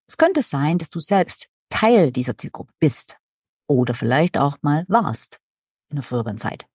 Es 0.07 0.17
könnte 0.17 0.43
sein, 0.43 0.79
dass 0.79 0.91
du 0.91 1.01
selbst 1.01 1.49
Teil 1.71 2.13
dieser 2.13 2.37
Zielgruppe 2.37 2.73
bist 2.79 3.19
oder 3.67 3.95
vielleicht 3.95 4.39
auch 4.39 4.59
mal 4.63 4.85
warst 4.87 5.41
in 5.89 5.97
der 5.97 6.05
früheren 6.05 6.39
Zeit. 6.39 6.70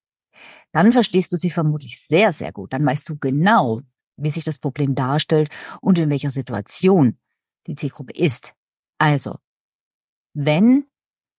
Dann 0.72 0.92
verstehst 0.92 1.32
du 1.32 1.38
sie 1.38 1.52
vermutlich 1.52 2.00
sehr, 2.00 2.34
sehr 2.34 2.52
gut. 2.52 2.74
Dann 2.74 2.86
weißt 2.86 3.08
du 3.10 3.18
genau, 3.18 3.82
wie 4.18 4.30
sich 4.30 4.44
das 4.44 4.58
Problem 4.58 4.96
darstellt 4.96 5.50
und 5.82 6.00
in 6.00 6.10
welcher 6.10 6.32
Situation 6.32 7.18
die 7.68 7.76
Zielgruppe 7.76 8.14
ist. 8.14 8.54
Also, 8.98 9.38
wenn 10.34 10.86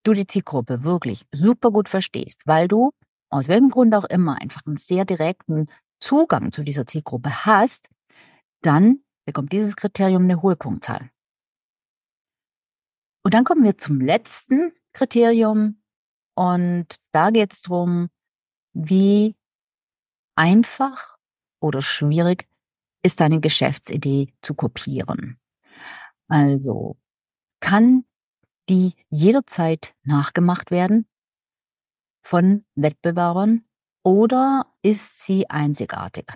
du 0.02 0.12
die 0.12 0.26
Zielgruppe 0.26 0.84
wirklich 0.84 1.26
super 1.32 1.70
gut 1.70 1.88
verstehst, 1.88 2.42
weil 2.46 2.68
du 2.68 2.92
aus 3.30 3.48
welchem 3.48 3.70
Grund 3.70 3.94
auch 3.94 4.04
immer 4.04 4.40
einfach 4.40 4.62
einen 4.66 4.76
sehr 4.76 5.04
direkten 5.04 5.66
Zugang 6.00 6.52
zu 6.52 6.62
dieser 6.62 6.86
Zielgruppe 6.86 7.44
hast, 7.44 7.88
dann 8.62 9.00
bekommt 9.24 9.52
dieses 9.52 9.76
Kriterium 9.76 10.24
eine 10.24 10.42
hohe 10.42 10.56
Punktzahl. 10.56 11.10
Und 13.24 13.34
dann 13.34 13.44
kommen 13.44 13.64
wir 13.64 13.76
zum 13.76 14.00
letzten 14.00 14.72
Kriterium 14.92 15.82
und 16.36 16.86
da 17.12 17.30
geht 17.30 17.52
es 17.52 17.62
darum, 17.62 18.08
wie 18.76 19.34
einfach 20.34 21.16
oder 21.60 21.80
schwierig 21.80 22.46
ist 23.02 23.20
deine 23.20 23.40
Geschäftsidee 23.40 24.34
zu 24.42 24.54
kopieren. 24.54 25.40
Also 26.28 26.96
kann 27.60 28.04
die 28.68 28.94
jederzeit 29.08 29.94
nachgemacht 30.02 30.70
werden 30.70 31.08
von 32.22 32.66
Wettbewerbern 32.74 33.64
oder 34.02 34.66
ist 34.82 35.24
sie 35.24 35.48
einzigartig? 35.48 36.32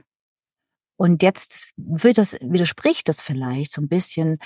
Und 0.96 1.22
jetzt 1.22 1.72
wird 1.76 2.18
das, 2.18 2.34
widerspricht 2.40 3.08
das 3.08 3.20
vielleicht 3.20 3.72
so 3.72 3.82
ein 3.82 3.88
bisschen 3.88 4.38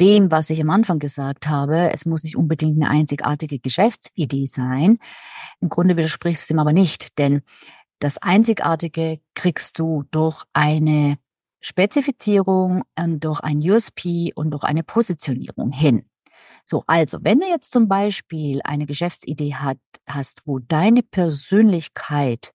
dem, 0.00 0.30
was 0.30 0.50
ich 0.50 0.60
am 0.60 0.70
Anfang 0.70 0.98
gesagt 0.98 1.46
habe. 1.46 1.92
Es 1.92 2.06
muss 2.06 2.24
nicht 2.24 2.36
unbedingt 2.36 2.82
eine 2.82 2.90
einzigartige 2.90 3.58
Geschäftsidee 3.58 4.46
sein. 4.46 4.98
Im 5.60 5.68
Grunde 5.68 5.96
widerspricht 5.96 6.40
es 6.40 6.46
dem 6.46 6.58
aber 6.58 6.72
nicht, 6.72 7.18
denn 7.18 7.42
das 7.98 8.18
Einzigartige 8.18 9.20
kriegst 9.34 9.78
du 9.78 10.04
durch 10.10 10.44
eine 10.54 11.18
Spezifizierung, 11.60 12.84
ähm, 12.96 13.20
durch 13.20 13.40
ein 13.40 13.58
USP 13.58 14.32
und 14.34 14.50
durch 14.52 14.64
eine 14.64 14.82
Positionierung 14.82 15.70
hin. 15.70 16.06
So, 16.64 16.84
also, 16.86 17.18
wenn 17.22 17.40
du 17.40 17.46
jetzt 17.46 17.70
zum 17.70 17.88
Beispiel 17.88 18.60
eine 18.64 18.86
Geschäftsidee 18.86 19.54
hat, 19.54 19.78
hast, 20.06 20.42
wo 20.46 20.58
deine 20.58 21.02
Persönlichkeit 21.02 22.52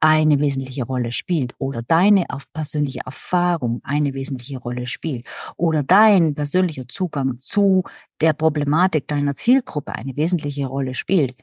eine 0.00 0.40
wesentliche 0.40 0.84
Rolle 0.84 1.12
spielt 1.12 1.54
oder 1.58 1.82
deine 1.82 2.26
persönliche 2.52 3.00
Erfahrung 3.04 3.80
eine 3.84 4.14
wesentliche 4.14 4.58
Rolle 4.58 4.86
spielt 4.86 5.26
oder 5.56 5.82
dein 5.82 6.34
persönlicher 6.34 6.88
Zugang 6.88 7.38
zu 7.38 7.84
der 8.20 8.32
Problematik 8.32 9.06
deiner 9.08 9.34
Zielgruppe 9.34 9.94
eine 9.94 10.16
wesentliche 10.16 10.66
Rolle 10.66 10.94
spielt. 10.94 11.36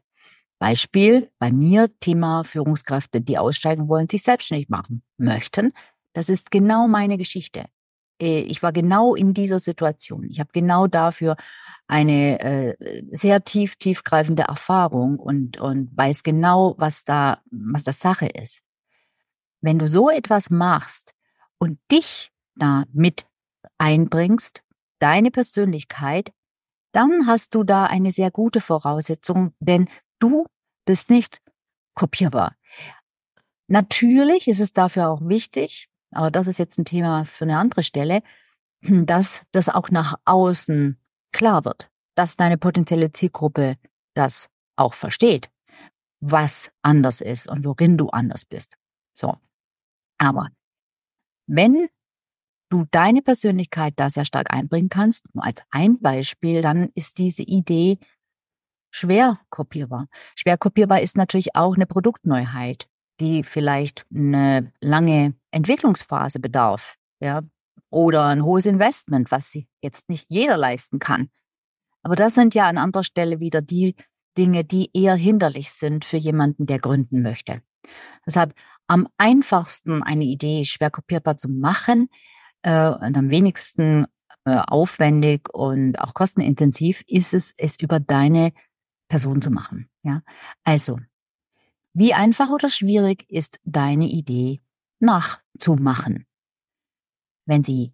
Beispiel 0.59 1.29
bei 1.39 1.51
mir 1.51 1.89
Thema 1.99 2.43
Führungskräfte, 2.43 3.21
die 3.21 3.37
aussteigen 3.37 3.87
wollen, 3.87 4.09
sich 4.09 4.23
selbstständig 4.23 4.69
machen 4.69 5.03
möchten. 5.17 5.71
Das 6.13 6.29
ist 6.29 6.49
genau 6.49 6.87
meine 6.87 7.17
Geschichte. 7.17 7.65
Äh, 8.21 8.41
ich 8.41 8.63
war 8.63 8.71
genau 8.71 9.15
in 9.15 9.33
dieser 9.33 9.59
Situation. 9.59 10.25
Ich 10.29 10.39
habe 10.39 10.49
genau 10.53 10.87
dafür 10.87 11.35
eine 11.87 12.39
äh, 12.41 13.03
sehr 13.11 13.43
tief, 13.43 13.77
tiefgreifende 13.77 14.43
Erfahrung 14.43 15.19
und, 15.19 15.57
und 15.57 15.95
weiß 15.95 16.23
genau, 16.23 16.75
was 16.77 17.03
da, 17.03 17.41
was 17.49 17.83
das 17.83 17.99
Sache 17.99 18.27
ist. 18.27 18.61
Wenn 19.61 19.79
du 19.79 19.87
so 19.87 20.09
etwas 20.09 20.49
machst 20.49 21.13
und 21.57 21.79
dich 21.91 22.31
da 22.55 22.83
mit 22.91 23.25
einbringst, 23.77 24.63
deine 24.99 25.31
Persönlichkeit, 25.31 26.31
dann 26.91 27.27
hast 27.27 27.53
du 27.55 27.63
da 27.63 27.85
eine 27.85 28.11
sehr 28.11 28.31
gute 28.31 28.61
Voraussetzung, 28.61 29.53
denn 29.59 29.89
du 30.19 30.45
bist 30.85 31.09
nicht 31.09 31.41
kopierbar. 31.93 32.55
Natürlich 33.67 34.47
ist 34.47 34.59
es 34.59 34.73
dafür 34.73 35.09
auch 35.09 35.21
wichtig, 35.21 35.89
aber 36.11 36.31
das 36.31 36.47
ist 36.47 36.57
jetzt 36.57 36.77
ein 36.77 36.85
Thema 36.85 37.25
für 37.25 37.45
eine 37.45 37.57
andere 37.57 37.83
Stelle, 37.83 38.21
dass 38.81 39.43
das 39.51 39.69
auch 39.69 39.89
nach 39.89 40.15
außen 40.25 40.99
klar 41.31 41.65
wird, 41.65 41.89
dass 42.15 42.37
deine 42.37 42.57
potenzielle 42.57 43.11
Zielgruppe 43.11 43.77
das 44.13 44.49
auch 44.75 44.93
versteht, 44.93 45.49
was 46.19 46.71
anders 46.81 47.21
ist 47.21 47.49
und 47.49 47.65
worin 47.65 47.97
du 47.97 48.09
anders 48.09 48.45
bist. 48.45 48.75
So. 49.15 49.35
Aber 50.17 50.49
wenn 51.47 51.87
du 52.69 52.85
deine 52.91 53.21
Persönlichkeit 53.21 53.93
da 53.97 54.09
sehr 54.09 54.25
stark 54.25 54.53
einbringen 54.53 54.89
kannst, 54.89 55.33
nur 55.33 55.43
als 55.45 55.61
ein 55.69 55.99
Beispiel, 55.99 56.61
dann 56.61 56.89
ist 56.95 57.17
diese 57.17 57.43
Idee 57.43 57.99
schwer 58.91 59.39
kopierbar. 59.49 60.07
Schwer 60.35 60.57
kopierbar 60.57 61.01
ist 61.01 61.17
natürlich 61.17 61.55
auch 61.55 61.75
eine 61.75 61.85
Produktneuheit, 61.85 62.87
die 63.19 63.43
vielleicht 63.43 64.05
eine 64.13 64.73
lange 64.81 65.35
Entwicklungsphase 65.57 66.39
bedarf, 66.39 66.95
ja, 67.19 67.41
oder 67.89 68.25
ein 68.25 68.43
hohes 68.43 68.65
Investment, 68.65 69.31
was 69.31 69.51
sich 69.51 69.67
jetzt 69.81 70.09
nicht 70.09 70.27
jeder 70.29 70.57
leisten 70.57 70.99
kann. 70.99 71.29
Aber 72.03 72.15
das 72.15 72.35
sind 72.35 72.55
ja 72.55 72.67
an 72.67 72.77
anderer 72.77 73.03
Stelle 73.03 73.39
wieder 73.39 73.61
die 73.61 73.95
Dinge, 74.37 74.63
die 74.63 74.89
eher 74.93 75.15
hinderlich 75.15 75.71
sind 75.71 76.05
für 76.05 76.17
jemanden, 76.17 76.65
der 76.67 76.79
gründen 76.79 77.21
möchte. 77.21 77.61
Deshalb 78.25 78.53
am 78.87 79.07
einfachsten 79.17 80.03
eine 80.03 80.25
Idee 80.25 80.63
schwer 80.65 80.91
kopierbar 80.91 81.37
zu 81.37 81.49
machen 81.49 82.09
äh, 82.61 82.89
und 82.89 83.17
am 83.17 83.29
wenigsten 83.29 84.05
äh, 84.45 84.57
aufwendig 84.67 85.49
und 85.53 85.99
auch 85.99 86.13
kostenintensiv 86.13 87.03
ist 87.07 87.33
es, 87.33 87.53
es 87.57 87.79
über 87.79 87.99
deine 87.99 88.53
Person 89.07 89.41
zu 89.41 89.49
machen. 89.51 89.89
Ja, 90.03 90.21
also 90.63 90.99
wie 91.93 92.13
einfach 92.13 92.49
oder 92.49 92.69
schwierig 92.69 93.25
ist 93.29 93.59
deine 93.63 94.05
Idee 94.05 94.61
nachzumachen? 95.57 96.25
Wenn 97.45 97.63
sie 97.63 97.93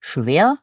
schwer 0.00 0.58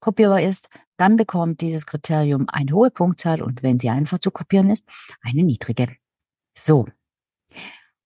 kopierbar 0.00 0.42
ist, 0.42 0.68
dann 0.96 1.16
bekommt 1.16 1.60
dieses 1.60 1.86
Kriterium 1.86 2.46
eine 2.48 2.72
hohe 2.72 2.90
Punktzahl 2.90 3.42
und 3.42 3.62
wenn 3.62 3.80
sie 3.80 3.90
einfach 3.90 4.18
zu 4.18 4.30
kopieren 4.30 4.70
ist, 4.70 4.84
eine 5.20 5.42
niedrige. 5.42 5.96
So. 6.56 6.86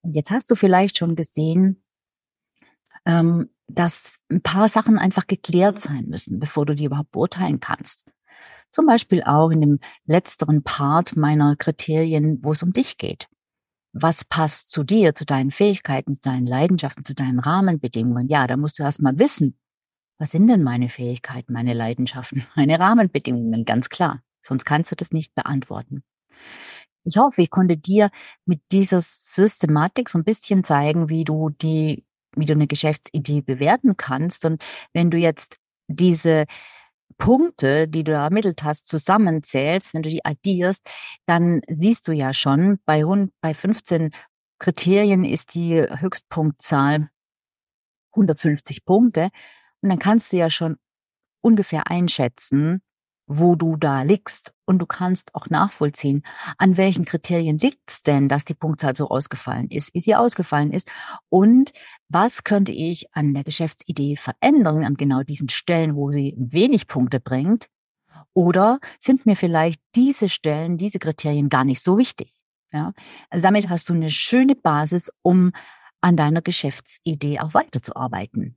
Und 0.03 0.15
jetzt 0.15 0.31
hast 0.31 0.51
du 0.51 0.55
vielleicht 0.55 0.99
schon 0.99 1.15
gesehen, 1.15 1.83
ähm, 3.05 3.51
dass 3.69 4.19
ein 4.31 4.43
paar 4.43 4.69
Sachen 4.69 4.99
einfach 4.99 5.27
geklärt 5.27 5.81
sein 5.81 6.07
müssen, 6.07 6.39
bevor 6.39 6.67
du 6.67 6.75
die 6.75 6.85
überhaupt 6.85 7.13
beurteilen 7.13 7.61
kannst. 7.61 8.11
Zum 8.71 8.87
Beispiel 8.87 9.23
auch 9.23 9.51
in 9.51 9.61
dem 9.61 9.81
letzteren 10.05 10.63
Part 10.63 11.17
meiner 11.17 11.57
Kriterien, 11.57 12.39
wo 12.43 12.53
es 12.53 12.63
um 12.63 12.73
dich 12.73 12.97
geht. 12.97 13.29
Was 13.93 14.25
passt 14.25 14.71
zu 14.71 14.85
dir, 14.85 15.15
zu 15.15 15.27
deinen 15.27 15.51
Fähigkeiten, 15.51 16.15
zu 16.15 16.31
deinen 16.31 16.47
Leidenschaften, 16.47 17.05
zu 17.05 17.15
deinen 17.15 17.39
Rahmenbedingungen? 17.39 18.29
Ja, 18.29 18.47
da 18.47 18.57
musst 18.57 18.79
du 18.79 18.83
erst 18.83 19.03
mal 19.03 19.19
wissen, 19.19 19.59
was 20.19 20.31
sind 20.31 20.47
denn 20.47 20.63
meine 20.63 20.89
Fähigkeiten, 20.89 21.53
meine 21.53 21.75
Leidenschaften, 21.75 22.47
meine 22.57 22.79
Rahmenbedingungen, 22.79 23.65
ganz 23.65 23.89
klar. 23.89 24.23
Sonst 24.41 24.65
kannst 24.65 24.91
du 24.91 24.97
das 24.97 25.13
nicht 25.13 25.35
beantworten. 25.35 26.03
Ich 27.05 27.17
hoffe, 27.17 27.43
ich 27.43 27.51
konnte 27.51 27.77
dir 27.77 28.11
mit 28.45 28.61
dieser 28.71 29.01
Systematik 29.03 30.09
so 30.09 30.19
ein 30.19 30.25
bisschen 30.25 30.65
zeigen, 30.65 31.09
wie 31.09 31.25
du 31.25 31.51
die, 31.51 32.05
wie 32.37 32.47
du 32.47 32.55
eine 32.55 32.67
Geschäftsidee 32.67 33.43
bewerten 33.43 33.97
kannst. 33.97 34.45
Und 34.45 34.63
wenn 34.93 35.11
du 35.11 35.19
jetzt 35.19 35.59
diese 35.89 36.47
Punkte, 37.12 37.88
die 37.88 38.05
du 38.05 38.12
ermittelt 38.12 38.62
hast, 38.62 38.87
zusammenzählst, 38.87 39.94
wenn 39.94 40.03
du 40.03 40.11
die 40.11 40.25
addierst, 40.25 40.88
dann 41.27 41.62
siehst 41.68 42.09
du 42.09 42.12
ja 42.12 42.35
schon, 42.35 42.79
bei, 42.85 43.05
bei 43.40 43.55
15 43.55 44.11
Kriterien 44.59 45.25
ist 45.25 45.55
die 45.55 45.83
Höchstpunktzahl 45.83 47.09
150 48.12 48.85
Punkte. 48.85 49.31
Und 49.81 49.88
dann 49.88 49.98
kannst 49.98 50.33
du 50.33 50.37
ja 50.37 50.51
schon 50.51 50.77
ungefähr 51.40 51.90
einschätzen, 51.90 52.83
wo 53.27 53.55
du 53.55 53.77
da 53.77 54.03
liegst. 54.03 54.55
Und 54.65 54.79
du 54.79 54.87
kannst 54.87 55.35
auch 55.35 55.49
nachvollziehen, 55.49 56.23
an 56.59 56.77
welchen 56.77 57.05
Kriterien 57.05 57.59
liegt 57.59 57.91
es 57.91 58.03
denn, 58.03 58.29
dass 58.29 58.45
die 58.45 58.55
Punktzahl 58.55 58.97
so 58.97 59.09
ausgefallen 59.09 59.69
ist, 59.69 59.95
wie 59.95 60.01
sie 60.01 60.15
ausgefallen 60.15 60.73
ist. 60.73 60.91
Und 61.29 61.73
was 62.09 62.45
könnte 62.45 62.73
ich 62.73 63.07
an 63.15 63.35
der 63.35 63.45
Geschäftsidee 63.45 64.17
verändern, 64.17 64.85
an 64.85 64.95
genau 64.95 65.23
diesen 65.23 65.49
Stellen, 65.49 65.97
wo 65.97 66.13
sie 66.13 66.35
wenig 66.37 66.87
Punkte 66.87 67.21
bringt? 67.21 67.69
Oder 68.35 68.81
sind 68.99 69.27
mir 69.27 69.37
vielleicht 69.37 69.81
diese 69.95 70.29
Stellen, 70.29 70.79
diese 70.79 70.99
Kriterien 70.99 71.49
gar 71.49 71.65
nicht 71.65 71.83
so 71.83 71.99
wichtig? 71.99 72.35
Ja, 72.73 72.95
also 73.29 73.43
damit 73.43 73.69
hast 73.69 73.91
du 73.91 73.95
eine 73.95 74.09
schöne 74.09 74.55
Basis, 74.55 75.13
um 75.21 75.53
an 76.01 76.17
deiner 76.17 76.41
Geschäftsidee 76.41 77.39
auch 77.41 77.53
weiterzuarbeiten. 77.53 78.57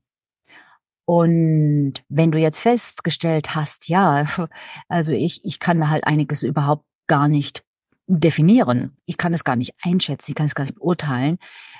Und 1.05 1.93
wenn 2.09 2.31
du 2.31 2.39
jetzt 2.39 2.59
festgestellt 2.59 3.55
hast, 3.55 3.87
ja, 3.87 4.25
also 4.89 5.11
ich, 5.11 5.45
ich 5.45 5.59
kann 5.59 5.89
halt 5.89 6.07
einiges 6.07 6.43
überhaupt 6.43 6.85
gar 7.07 7.27
nicht 7.27 7.63
definieren. 8.07 8.97
Ich 9.05 9.17
kann 9.17 9.33
es 9.33 9.43
gar 9.43 9.55
nicht 9.55 9.73
einschätzen, 9.81 10.31
ich 10.31 10.35
kann 10.35 10.45
es 10.47 10.55
gar 10.55 10.65
nicht 10.65 10.75
beurteilen, 10.75 11.37